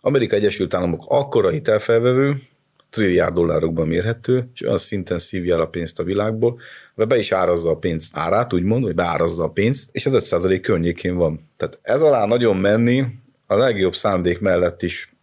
Amerika 0.00 0.36
Egyesült 0.36 0.74
Államok 0.74 1.04
akkora 1.08 1.48
hitelfelvevő, 1.48 2.42
trilliárd 2.90 3.34
dollárokban 3.34 3.86
mérhető, 3.86 4.48
és 4.54 4.62
olyan 4.62 4.76
szinten 4.76 5.18
szívja 5.18 5.54
el 5.54 5.60
a 5.60 5.66
pénzt 5.66 6.00
a 6.00 6.02
világból, 6.02 6.60
vagy 6.94 7.06
be 7.06 7.18
is 7.18 7.32
árazza 7.32 7.70
a 7.70 7.76
pénzt 7.76 8.16
árát, 8.16 8.52
úgymond, 8.52 8.84
vagy 8.84 8.94
beárazza 8.94 9.44
a 9.44 9.50
pénzt, 9.50 9.88
és 9.92 10.06
az 10.06 10.28
5% 10.30 10.58
környékén 10.62 11.14
van. 11.14 11.48
Tehát 11.56 11.78
ez 11.82 12.00
alá 12.00 12.26
nagyon 12.26 12.56
menni 12.56 13.04
a 13.46 13.54
legjobb 13.54 13.94
szándék 13.94 14.40
mellett 14.40 14.82
is 14.82 15.13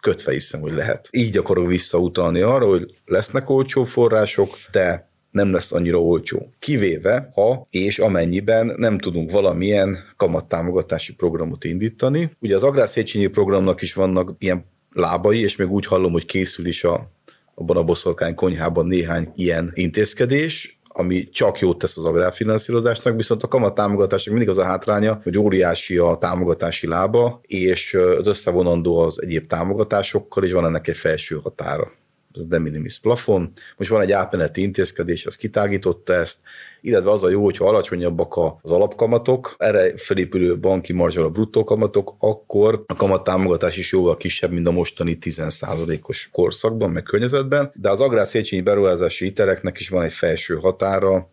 kötve 0.00 0.32
hiszem, 0.32 0.60
hogy 0.60 0.72
lehet. 0.72 1.08
Így 1.12 1.36
akarok 1.36 1.66
visszautalni 1.66 2.40
arra, 2.40 2.66
hogy 2.66 2.94
lesznek 3.04 3.50
olcsó 3.50 3.84
források, 3.84 4.48
de 4.72 5.08
nem 5.30 5.52
lesz 5.52 5.72
annyira 5.72 6.02
olcsó. 6.02 6.52
Kivéve, 6.58 7.30
ha 7.34 7.66
és 7.70 7.98
amennyiben 7.98 8.74
nem 8.76 8.98
tudunk 8.98 9.30
valamilyen 9.30 9.98
kamattámogatási 10.16 11.14
programot 11.14 11.64
indítani. 11.64 12.30
Ugye 12.38 12.54
az 12.54 12.62
Agrárszéchenyi 12.62 13.26
programnak 13.26 13.82
is 13.82 13.94
vannak 13.94 14.34
ilyen 14.38 14.64
lábai, 14.92 15.40
és 15.40 15.56
még 15.56 15.70
úgy 15.70 15.86
hallom, 15.86 16.12
hogy 16.12 16.24
készül 16.24 16.66
is 16.66 16.84
a, 16.84 17.10
abban 17.54 17.76
a 17.76 17.84
boszorkány 17.84 18.34
konyhában 18.34 18.86
néhány 18.86 19.32
ilyen 19.36 19.70
intézkedés, 19.74 20.79
ami 21.00 21.28
csak 21.28 21.58
jót 21.58 21.78
tesz 21.78 21.96
az 21.96 22.04
agrárfinanszírozásnak, 22.04 23.16
viszont 23.16 23.42
a 23.42 23.48
kamat 23.48 23.74
támogatásnak 23.74 24.34
mindig 24.34 24.50
az 24.50 24.58
a 24.58 24.64
hátránya, 24.64 25.20
hogy 25.22 25.38
óriási 25.38 25.96
a 25.96 26.16
támogatási 26.20 26.86
lába, 26.86 27.40
és 27.42 27.94
az 28.18 28.26
összevonandó 28.26 28.98
az 28.98 29.22
egyéb 29.22 29.46
támogatásokkal, 29.46 30.44
és 30.44 30.52
van 30.52 30.64
ennek 30.64 30.88
egy 30.88 30.96
felső 30.96 31.40
határa 31.42 31.98
ez 32.34 32.40
a 32.40 32.44
de 32.44 32.58
minimis 32.58 32.98
plafon. 32.98 33.52
Most 33.76 33.90
van 33.90 34.00
egy 34.00 34.12
átmeneti 34.12 34.62
intézkedés, 34.62 35.26
az 35.26 35.36
kitágította 35.36 36.12
ezt, 36.12 36.38
illetve 36.80 37.10
az 37.10 37.24
a 37.24 37.30
jó, 37.30 37.44
hogyha 37.44 37.66
alacsonyabbak 37.66 38.36
az 38.62 38.70
alapkamatok, 38.70 39.54
erre 39.58 39.96
felépülő 39.96 40.58
banki 40.58 40.92
marzsal 40.92 41.24
a 41.24 41.30
bruttó 41.30 41.64
kamatok, 41.64 42.14
akkor 42.18 42.84
a 42.86 42.94
kamattámogatás 42.94 43.76
is 43.76 43.92
jóval 43.92 44.16
kisebb, 44.16 44.50
mint 44.50 44.66
a 44.66 44.70
mostani 44.70 45.18
10%-os 45.20 46.28
korszakban, 46.32 46.90
meg 46.90 47.02
környezetben, 47.02 47.72
de 47.74 47.90
az 47.90 48.00
agrár 48.00 48.26
beruházási 48.64 49.24
hiteleknek 49.24 49.78
is 49.78 49.88
van 49.88 50.02
egy 50.02 50.12
felső 50.12 50.54
határa, 50.54 51.28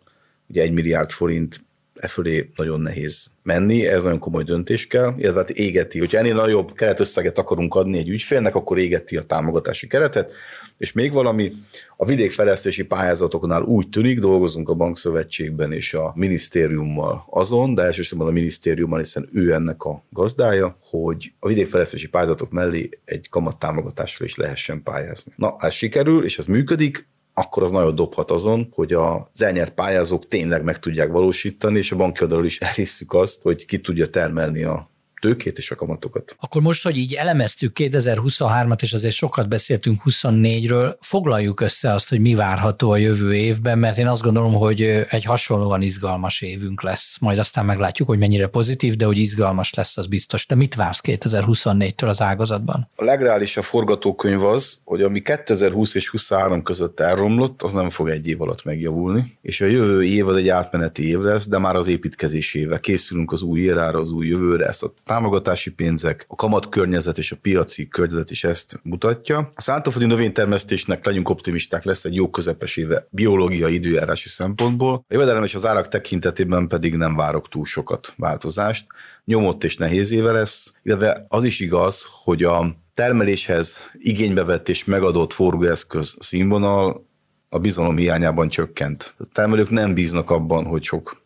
ugye 0.48 0.62
1 0.62 0.72
milliárd 0.72 1.10
forint 1.10 1.60
e 1.98 2.08
fölé 2.08 2.50
nagyon 2.56 2.80
nehéz 2.80 3.26
menni, 3.42 3.86
ez 3.86 4.02
nagyon 4.02 4.18
komoly 4.18 4.44
döntés 4.44 4.86
kell, 4.86 5.14
illetve 5.16 5.38
hát 5.38 5.50
égeti, 5.50 5.98
hogyha 5.98 6.18
ennél 6.18 6.34
nagyobb 6.34 6.74
keretösszeget 6.74 7.38
akarunk 7.38 7.74
adni 7.74 7.98
egy 7.98 8.08
ügyfélnek, 8.08 8.54
akkor 8.54 8.78
égeti 8.78 9.16
a 9.16 9.22
támogatási 9.22 9.86
keretet, 9.86 10.32
és 10.78 10.92
még 10.92 11.12
valami, 11.12 11.52
a 11.96 12.04
vidékfejlesztési 12.04 12.84
pályázatoknál 12.84 13.62
úgy 13.62 13.88
tűnik, 13.88 14.20
dolgozunk 14.20 14.68
a 14.68 14.74
bankszövetségben 14.74 15.72
és 15.72 15.94
a 15.94 16.12
minisztériummal 16.14 17.24
azon, 17.30 17.74
de 17.74 17.82
elsősorban 17.82 18.28
a 18.28 18.30
minisztériummal, 18.30 18.98
hiszen 18.98 19.28
ő 19.32 19.52
ennek 19.52 19.82
a 19.82 20.02
gazdája, 20.10 20.78
hogy 20.80 21.32
a 21.38 21.48
vidékfejlesztési 21.48 22.08
pályázatok 22.08 22.50
mellé 22.50 22.88
egy 23.04 23.28
kamattámogatásra 23.28 24.24
is 24.24 24.36
lehessen 24.36 24.82
pályázni. 24.82 25.32
Na, 25.36 25.56
ez 25.58 25.72
sikerül, 25.72 26.24
és 26.24 26.38
ez 26.38 26.44
működik, 26.44 27.08
akkor 27.34 27.62
az 27.62 27.70
nagyon 27.70 27.94
dobhat 27.94 28.30
azon, 28.30 28.68
hogy 28.72 28.92
az 28.92 29.42
elnyert 29.42 29.74
pályázók 29.74 30.26
tényleg 30.26 30.62
meg 30.62 30.78
tudják 30.78 31.10
valósítani, 31.10 31.78
és 31.78 31.92
a 31.92 31.96
banki 31.96 32.22
oldalról 32.22 32.46
is 32.46 32.60
elhisszük 32.60 33.12
azt, 33.12 33.42
hogy 33.42 33.64
ki 33.66 33.78
tudja 33.78 34.10
termelni 34.10 34.62
a 34.62 34.90
tőkét 35.20 35.58
és 35.58 35.70
a 35.70 35.74
kamatokat. 35.74 36.36
Akkor 36.40 36.62
most, 36.62 36.82
hogy 36.82 36.96
így 36.96 37.14
elemeztük 37.14 37.72
2023-at, 37.80 38.82
és 38.82 38.92
azért 38.92 39.14
sokat 39.14 39.48
beszéltünk 39.48 40.02
24-ről, 40.04 40.96
foglaljuk 41.00 41.60
össze 41.60 41.92
azt, 41.92 42.08
hogy 42.08 42.20
mi 42.20 42.34
várható 42.34 42.90
a 42.90 42.96
jövő 42.96 43.34
évben, 43.34 43.78
mert 43.78 43.98
én 43.98 44.06
azt 44.06 44.22
gondolom, 44.22 44.54
hogy 44.54 44.82
egy 45.08 45.24
hasonlóan 45.24 45.82
izgalmas 45.82 46.40
évünk 46.40 46.82
lesz. 46.82 47.16
Majd 47.20 47.38
aztán 47.38 47.64
meglátjuk, 47.64 48.08
hogy 48.08 48.18
mennyire 48.18 48.46
pozitív, 48.46 48.96
de 48.96 49.06
hogy 49.06 49.18
izgalmas 49.18 49.74
lesz, 49.74 49.96
az 49.96 50.06
biztos. 50.06 50.46
De 50.46 50.54
mit 50.54 50.74
vársz 50.74 51.00
2024-től 51.02 52.08
az 52.08 52.22
ágazatban? 52.22 52.88
A 52.96 53.04
legreálisabb 53.04 53.64
forgatókönyv 53.64 54.44
az, 54.44 54.78
hogy 54.84 55.02
ami 55.02 55.22
2020 55.22 55.94
és 55.94 56.08
23 56.08 56.62
között 56.62 57.00
elromlott, 57.00 57.62
az 57.62 57.72
nem 57.72 57.90
fog 57.90 58.08
egy 58.08 58.28
év 58.28 58.42
alatt 58.42 58.64
megjavulni, 58.64 59.38
és 59.42 59.60
a 59.60 59.64
jövő 59.64 60.04
év 60.04 60.28
az 60.28 60.36
egy 60.36 60.48
átmeneti 60.48 61.08
év 61.08 61.18
lesz, 61.18 61.48
de 61.48 61.58
már 61.58 61.76
az 61.76 61.86
építkezés 61.86 62.54
éve. 62.54 62.80
Készülünk 62.80 63.32
az 63.32 63.42
új 63.42 63.60
érára, 63.60 63.98
az 63.98 64.10
új 64.10 64.26
jövőre, 64.26 64.66
ezt 64.66 64.82
a 64.82 64.92
támogatási 65.08 65.70
pénzek, 65.70 66.24
a 66.28 66.34
kamat 66.34 66.68
környezet 66.68 67.18
és 67.18 67.32
a 67.32 67.36
piaci 67.42 67.88
környezet 67.88 68.30
is 68.30 68.44
ezt 68.44 68.80
mutatja. 68.82 69.38
A 69.54 69.60
szántóföldi 69.60 70.06
növénytermesztésnek 70.06 71.04
legyünk 71.04 71.28
optimisták, 71.28 71.84
lesz 71.84 72.04
egy 72.04 72.14
jó 72.14 72.30
közepes 72.30 72.76
éve 72.76 73.06
biológiai 73.10 73.74
időjárási 73.74 74.28
szempontból. 74.28 74.94
A 74.94 75.04
jövedelem 75.08 75.44
és 75.44 75.54
az 75.54 75.66
árak 75.66 75.88
tekintetében 75.88 76.68
pedig 76.68 76.96
nem 76.96 77.16
várok 77.16 77.48
túl 77.48 77.64
sokat 77.64 78.14
változást. 78.16 78.86
Nyomott 79.24 79.64
és 79.64 79.76
nehéz 79.76 80.10
éve 80.10 80.32
lesz, 80.32 80.72
illetve 80.82 81.24
az 81.28 81.44
is 81.44 81.60
igaz, 81.60 82.06
hogy 82.24 82.42
a 82.42 82.76
termeléshez 82.94 83.90
igénybe 83.98 84.44
vett 84.44 84.68
és 84.68 84.84
megadott 84.84 85.32
forgóeszköz 85.32 86.16
színvonal 86.18 87.06
a 87.48 87.58
bizalom 87.58 87.96
hiányában 87.96 88.48
csökkent. 88.48 89.14
A 89.18 89.24
termelők 89.32 89.70
nem 89.70 89.94
bíznak 89.94 90.30
abban, 90.30 90.64
hogy 90.64 90.82
sok 90.82 91.22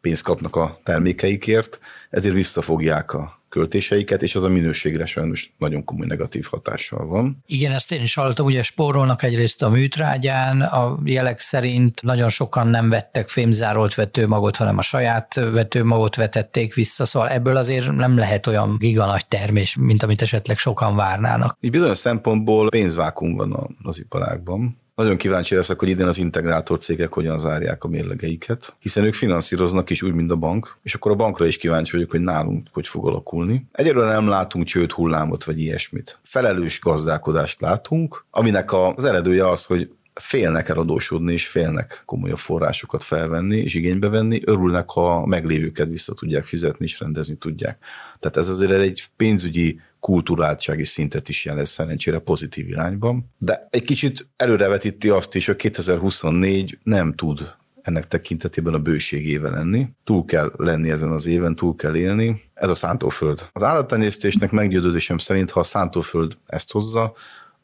pénzt 0.00 0.22
kapnak 0.22 0.56
a 0.56 0.78
termékeikért, 0.84 1.78
ezért 2.10 2.34
visszafogják 2.34 3.12
a 3.12 3.38
költéseiket, 3.48 4.22
és 4.22 4.34
az 4.34 4.42
a 4.42 4.48
minőségre 4.48 5.06
sajnos 5.06 5.52
nagyon 5.58 5.84
komoly 5.84 6.06
negatív 6.06 6.46
hatással 6.50 7.06
van. 7.06 7.42
Igen, 7.46 7.72
ezt 7.72 7.92
én 7.92 8.02
is 8.02 8.14
hallottam, 8.14 8.46
ugye 8.46 8.62
spórolnak 8.62 9.22
egyrészt 9.22 9.62
a 9.62 9.68
műtrágyán, 9.68 10.60
a 10.60 10.98
jelek 11.04 11.40
szerint 11.40 12.02
nagyon 12.02 12.30
sokan 12.30 12.66
nem 12.66 12.88
vettek 12.88 13.28
fémzárolt 13.28 13.94
vetőmagot, 13.94 14.56
hanem 14.56 14.78
a 14.78 14.82
saját 14.82 15.34
vetőmagot 15.34 16.16
vetették 16.16 16.74
vissza, 16.74 17.04
szóval 17.04 17.28
ebből 17.28 17.56
azért 17.56 17.92
nem 17.92 18.16
lehet 18.16 18.46
olyan 18.46 18.76
giga 18.78 19.06
nagy 19.06 19.26
termés, 19.26 19.76
mint 19.76 20.02
amit 20.02 20.22
esetleg 20.22 20.58
sokan 20.58 20.96
várnának. 20.96 21.56
Így 21.60 21.70
bizonyos 21.70 21.98
szempontból 21.98 22.68
pénzvákum 22.68 23.36
van 23.36 23.76
az 23.82 23.98
iparágban 23.98 24.86
nagyon 24.98 25.16
kíváncsi 25.16 25.54
leszek, 25.54 25.78
hogy 25.78 25.88
idén 25.88 26.06
az 26.06 26.18
integrátor 26.18 26.78
cégek 26.78 27.12
hogyan 27.12 27.38
zárják 27.38 27.84
a 27.84 27.88
mérlegeiket, 27.88 28.76
hiszen 28.78 29.04
ők 29.04 29.14
finanszíroznak 29.14 29.90
is 29.90 30.02
úgy, 30.02 30.12
mint 30.12 30.30
a 30.30 30.36
bank, 30.36 30.78
és 30.82 30.94
akkor 30.94 31.12
a 31.12 31.14
bankra 31.14 31.46
is 31.46 31.56
kíváncsi 31.56 31.92
vagyok, 31.92 32.10
hogy 32.10 32.20
nálunk 32.20 32.68
hogy 32.72 32.88
fog 32.88 33.06
alakulni. 33.06 33.66
Egyelőre 33.72 34.12
nem 34.12 34.28
látunk 34.28 34.64
csőd 34.64 34.90
hullámot 34.90 35.44
vagy 35.44 35.60
ilyesmit. 35.60 36.18
Felelős 36.22 36.80
gazdálkodást 36.80 37.60
látunk, 37.60 38.24
aminek 38.30 38.72
az 38.72 39.04
eredője 39.04 39.48
az, 39.48 39.64
hogy 39.64 39.90
félnek 40.14 40.68
eladósodni, 40.68 41.32
és 41.32 41.46
félnek 41.46 42.02
komolyabb 42.06 42.38
forrásokat 42.38 43.04
felvenni 43.04 43.56
és 43.56 43.74
igénybe 43.74 44.08
venni, 44.08 44.40
örülnek, 44.44 44.90
ha 44.90 45.26
meglévőket 45.26 45.88
vissza 45.88 46.14
tudják 46.14 46.44
fizetni 46.44 46.84
és 46.84 47.00
rendezni 47.00 47.36
tudják. 47.36 47.78
Tehát 48.18 48.36
ez 48.36 48.48
azért 48.48 48.72
egy 48.72 49.04
pénzügyi 49.16 49.80
kulturáltsági 50.00 50.84
szintet 50.84 51.28
is 51.28 51.44
jelez 51.44 51.70
szerencsére 51.70 52.18
pozitív 52.18 52.68
irányban. 52.68 53.30
De 53.38 53.68
egy 53.70 53.84
kicsit 53.84 54.28
előrevetíti 54.36 55.08
azt 55.08 55.34
is, 55.34 55.46
hogy 55.46 55.56
2024 55.56 56.78
nem 56.82 57.14
tud 57.14 57.56
ennek 57.82 58.08
tekintetében 58.08 58.74
a 58.74 58.78
bőségével 58.78 59.50
lenni. 59.50 59.88
Túl 60.04 60.24
kell 60.24 60.52
lenni 60.56 60.90
ezen 60.90 61.10
az 61.10 61.26
éven, 61.26 61.54
túl 61.54 61.76
kell 61.76 61.96
élni. 61.96 62.42
Ez 62.54 62.70
a 62.70 62.74
szántóföld. 62.74 63.48
Az 63.52 63.62
állattenyésztésnek 63.62 64.50
meggyőződésem 64.50 65.18
szerint, 65.18 65.50
ha 65.50 65.60
a 65.60 65.62
szántóföld 65.62 66.36
ezt 66.46 66.72
hozza, 66.72 67.14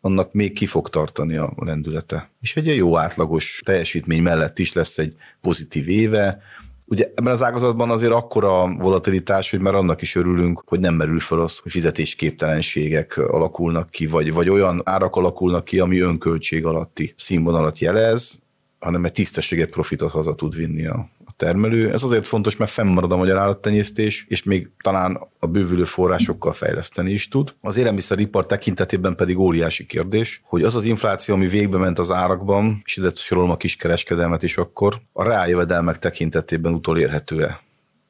annak 0.01 0.33
még 0.33 0.53
ki 0.53 0.67
fog 0.67 0.89
tartani 0.89 1.37
a 1.37 1.53
lendülete. 1.57 2.31
És 2.41 2.57
egy 2.57 2.67
jó 2.67 2.99
átlagos 2.99 3.61
teljesítmény 3.65 4.23
mellett 4.23 4.59
is 4.59 4.73
lesz 4.73 4.99
egy 4.99 5.17
pozitív 5.41 5.89
éve, 5.89 6.43
Ugye 6.87 7.13
ebben 7.15 7.33
az 7.33 7.43
ágazatban 7.43 7.91
azért 7.91 8.13
akkora 8.13 8.75
volatilitás, 8.75 9.51
hogy 9.51 9.61
már 9.61 9.75
annak 9.75 10.03
is 10.03 10.15
örülünk, 10.15 10.63
hogy 10.67 10.81
nem 10.81 10.95
merül 10.95 11.21
fel 11.21 11.41
az, 11.41 11.59
hogy 11.59 11.73
fizetésképtelenségek 11.73 13.17
alakulnak 13.17 13.91
ki, 13.91 14.07
vagy, 14.07 14.33
vagy 14.33 14.49
olyan 14.49 14.81
árak 14.85 15.17
alakulnak 15.17 15.65
ki, 15.65 15.79
ami 15.79 16.01
önköltség 16.01 16.65
alatti 16.67 17.15
színvonalat 17.17 17.79
jelez, 17.79 18.43
hanem 18.79 19.05
egy 19.05 19.13
tisztességet 19.13 19.71
profitot 19.71 20.11
haza 20.11 20.35
tud 20.35 20.57
vinni 20.57 20.87
a, 20.87 21.09
termelő. 21.37 21.93
Ez 21.93 22.03
azért 22.03 22.27
fontos, 22.27 22.57
mert 22.57 22.71
fennmarad 22.71 23.13
a 23.13 23.17
magyar 23.17 23.39
állattenyésztés, 23.39 24.25
és 24.29 24.43
még 24.43 24.71
talán 24.83 25.21
a 25.39 25.47
bővülő 25.47 25.85
forrásokkal 25.85 26.53
fejleszteni 26.53 27.13
is 27.13 27.29
tud. 27.29 27.55
Az 27.61 27.77
élelmiszeripar 27.77 28.47
tekintetében 28.47 29.17
pedig 29.17 29.39
óriási 29.39 29.87
kérdés, 29.87 30.43
hogy 30.45 30.63
az 30.63 30.75
az 30.75 30.85
infláció, 30.85 31.35
ami 31.35 31.49
végbe 31.49 31.79
ment 31.79 31.99
az 31.99 32.11
árakban, 32.11 32.83
és 32.85 32.97
ide 32.97 33.11
sorolom 33.15 33.51
a 33.51 33.57
kiskereskedelmet 33.57 34.43
is 34.43 34.57
akkor, 34.57 35.01
a 35.13 35.25
rájövedelmek 35.25 35.99
tekintetében 35.99 36.73
utolérhető-e 36.73 37.63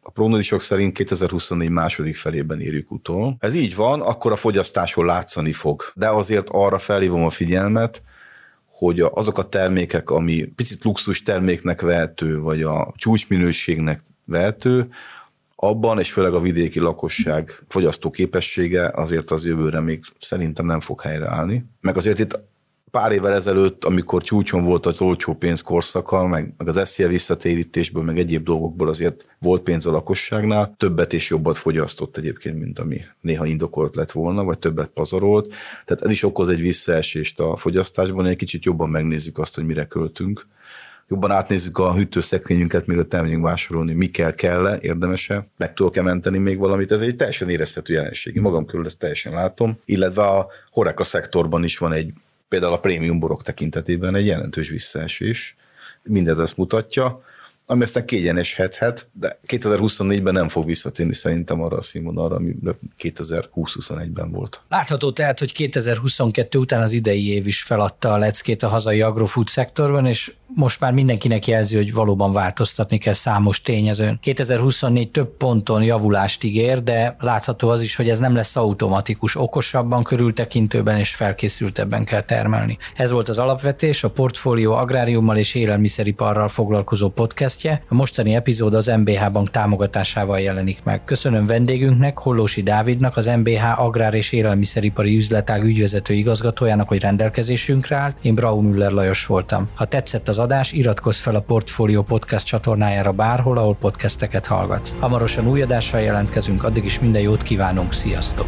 a 0.06 0.10
prognózisok 0.10 0.60
szerint 0.60 0.92
2024 0.92 1.68
második 1.68 2.16
felében 2.16 2.60
érjük 2.60 2.90
utol. 2.90 3.36
Ez 3.38 3.54
így 3.54 3.74
van, 3.74 4.00
akkor 4.00 4.32
a 4.32 4.36
fogyasztáson 4.36 5.04
látszani 5.04 5.52
fog. 5.52 5.82
De 5.94 6.08
azért 6.08 6.48
arra 6.50 6.78
felhívom 6.78 7.24
a 7.24 7.30
figyelmet, 7.30 8.02
hogy 8.74 9.00
azok 9.00 9.38
a 9.38 9.48
termékek, 9.48 10.10
ami 10.10 10.42
picit 10.42 10.84
luxus 10.84 11.22
terméknek 11.22 11.80
vehető, 11.80 12.40
vagy 12.40 12.62
a 12.62 12.92
csúcsminőségnek 12.96 14.00
vehető, 14.24 14.88
abban, 15.56 15.98
és 15.98 16.12
főleg 16.12 16.34
a 16.34 16.40
vidéki 16.40 16.80
lakosság 16.80 17.64
fogyasztó 17.68 18.10
képessége 18.10 18.90
azért 18.94 19.30
az 19.30 19.46
jövőre 19.46 19.80
még 19.80 20.04
szerintem 20.18 20.66
nem 20.66 20.80
fog 20.80 21.00
helyreállni. 21.00 21.64
Meg 21.80 21.96
azért 21.96 22.18
itt 22.18 22.38
pár 22.94 23.12
évvel 23.12 23.32
ezelőtt, 23.32 23.84
amikor 23.84 24.22
csúcson 24.22 24.64
volt 24.64 24.86
az 24.86 25.00
olcsó 25.00 25.34
pénz 25.34 25.60
korszaka, 25.60 26.26
meg, 26.26 26.54
meg 26.56 26.68
az 26.68 26.88
SZIA 26.88 27.08
visszatérítésből, 27.08 28.02
meg 28.02 28.18
egyéb 28.18 28.44
dolgokból 28.44 28.88
azért 28.88 29.26
volt 29.38 29.62
pénz 29.62 29.86
a 29.86 29.90
lakosságnál, 29.90 30.74
többet 30.76 31.12
és 31.12 31.30
jobbat 31.30 31.56
fogyasztott 31.56 32.16
egyébként, 32.16 32.58
mint 32.58 32.78
ami 32.78 33.00
néha 33.20 33.46
indokolt 33.46 33.96
lett 33.96 34.12
volna, 34.12 34.44
vagy 34.44 34.58
többet 34.58 34.88
pazarolt. 34.88 35.52
Tehát 35.84 36.02
ez 36.02 36.10
is 36.10 36.22
okoz 36.22 36.48
egy 36.48 36.60
visszaesést 36.60 37.40
a 37.40 37.56
fogyasztásban, 37.56 38.26
egy 38.26 38.36
kicsit 38.36 38.64
jobban 38.64 38.88
megnézzük 38.88 39.38
azt, 39.38 39.54
hogy 39.54 39.64
mire 39.64 39.86
költünk 39.86 40.46
jobban 41.08 41.30
átnézzük 41.30 41.78
a 41.78 41.94
hűtőszekrényünket, 41.94 42.86
mielőtt 42.86 43.14
elmegyünk 43.14 43.44
vásárolni, 43.44 43.92
mi 43.92 44.06
kell, 44.06 44.34
kell-e, 44.34 44.78
érdemese, 44.80 45.46
meg 45.56 45.74
tudok-e 45.74 46.02
menteni 46.02 46.38
még 46.38 46.58
valamit. 46.58 46.92
Ez 46.92 47.00
egy 47.00 47.16
teljesen 47.16 47.48
érezhető 47.48 47.92
jelenség. 47.92 48.40
magam 48.40 48.66
körül 48.66 48.86
ezt 48.86 48.98
teljesen 48.98 49.32
látom. 49.32 49.78
Illetve 49.84 50.22
a 50.22 50.46
horeka 50.70 51.04
szektorban 51.04 51.64
is 51.64 51.78
van 51.78 51.92
egy 51.92 52.12
például 52.48 52.72
a 52.72 52.80
prémium 52.80 53.18
borok 53.18 53.42
tekintetében 53.42 54.14
egy 54.14 54.26
jelentős 54.26 54.68
visszaesés. 54.68 55.56
Mindez 56.02 56.38
ezt 56.38 56.56
mutatja, 56.56 57.22
ami 57.66 57.82
aztán 57.82 58.06
kiegyeneshethet, 58.06 59.08
de 59.12 59.38
2024-ben 59.46 60.32
nem 60.32 60.48
fog 60.48 60.66
visszatérni 60.66 61.14
szerintem 61.14 61.62
arra 61.62 61.76
a 61.76 61.82
színvonalra, 61.82 62.36
ami 62.36 62.54
2020-21-ben 62.98 64.30
volt. 64.30 64.60
Látható 64.68 65.12
tehát, 65.12 65.38
hogy 65.38 65.52
2022 65.52 66.58
után 66.58 66.82
az 66.82 66.92
idei 66.92 67.28
év 67.28 67.46
is 67.46 67.62
feladta 67.62 68.12
a 68.12 68.18
leckét 68.18 68.62
a 68.62 68.68
hazai 68.68 69.00
agrofood 69.00 69.46
szektorban, 69.46 70.06
és 70.06 70.32
most 70.54 70.80
már 70.80 70.92
mindenkinek 70.92 71.46
jelzi, 71.46 71.76
hogy 71.76 71.92
valóban 71.92 72.32
változtatni 72.32 72.98
kell 72.98 73.12
számos 73.12 73.60
tényezőn. 73.60 74.18
2024 74.20 75.10
több 75.10 75.36
ponton 75.36 75.82
javulást 75.82 76.44
ígér, 76.44 76.82
de 76.82 77.16
látható 77.18 77.68
az 77.68 77.82
is, 77.82 77.96
hogy 77.96 78.08
ez 78.08 78.18
nem 78.18 78.34
lesz 78.34 78.56
automatikus, 78.56 79.36
okosabban, 79.36 80.02
körültekintőben 80.02 80.98
és 80.98 81.14
felkészültebben 81.14 82.04
kell 82.04 82.22
termelni. 82.22 82.76
Ez 82.96 83.10
volt 83.10 83.28
az 83.28 83.38
alapvetés, 83.38 84.04
a 84.04 84.10
portfólió 84.10 84.72
agráriummal 84.72 85.36
és 85.36 85.54
élelmiszeriparral 85.54 86.48
foglalkozó 86.48 87.08
podcastje. 87.08 87.82
A 87.88 87.94
mostani 87.94 88.34
epizód 88.34 88.74
az 88.74 88.86
MBH 88.86 89.30
Bank 89.30 89.50
támogatásával 89.50 90.40
jelenik 90.40 90.82
meg. 90.82 91.04
Köszönöm 91.04 91.46
vendégünknek, 91.46 92.18
Hollósi 92.18 92.62
Dávidnak, 92.62 93.16
az 93.16 93.26
MBH 93.26 93.80
Agrár 93.80 94.14
és 94.14 94.32
Élelmiszeripari 94.32 95.16
Üzletág 95.16 95.64
ügyvezető 95.64 96.14
igazgatójának, 96.14 96.88
hogy 96.88 97.00
rendelkezésünkre 97.00 97.96
állt. 97.96 98.16
Én 98.22 98.34
Braun 98.34 98.64
Müller 98.64 98.90
Lajos 98.90 99.26
voltam. 99.26 99.68
Ha 99.74 99.84
tetszett 99.84 100.28
az 100.28 100.38
adás, 100.44 100.72
iratkozz 100.72 101.18
fel 101.18 101.34
a 101.34 101.40
Portfolio 101.40 102.02
Podcast 102.02 102.46
csatornájára 102.46 103.12
bárhol, 103.12 103.58
ahol 103.58 103.76
podcasteket 103.76 104.46
hallgatsz. 104.46 104.94
Hamarosan 105.00 105.48
új 105.48 105.62
adással 105.62 106.00
jelentkezünk, 106.00 106.64
addig 106.64 106.84
is 106.84 107.00
minden 107.00 107.22
jót 107.22 107.42
kívánunk, 107.42 107.92
sziasztok! 107.92 108.46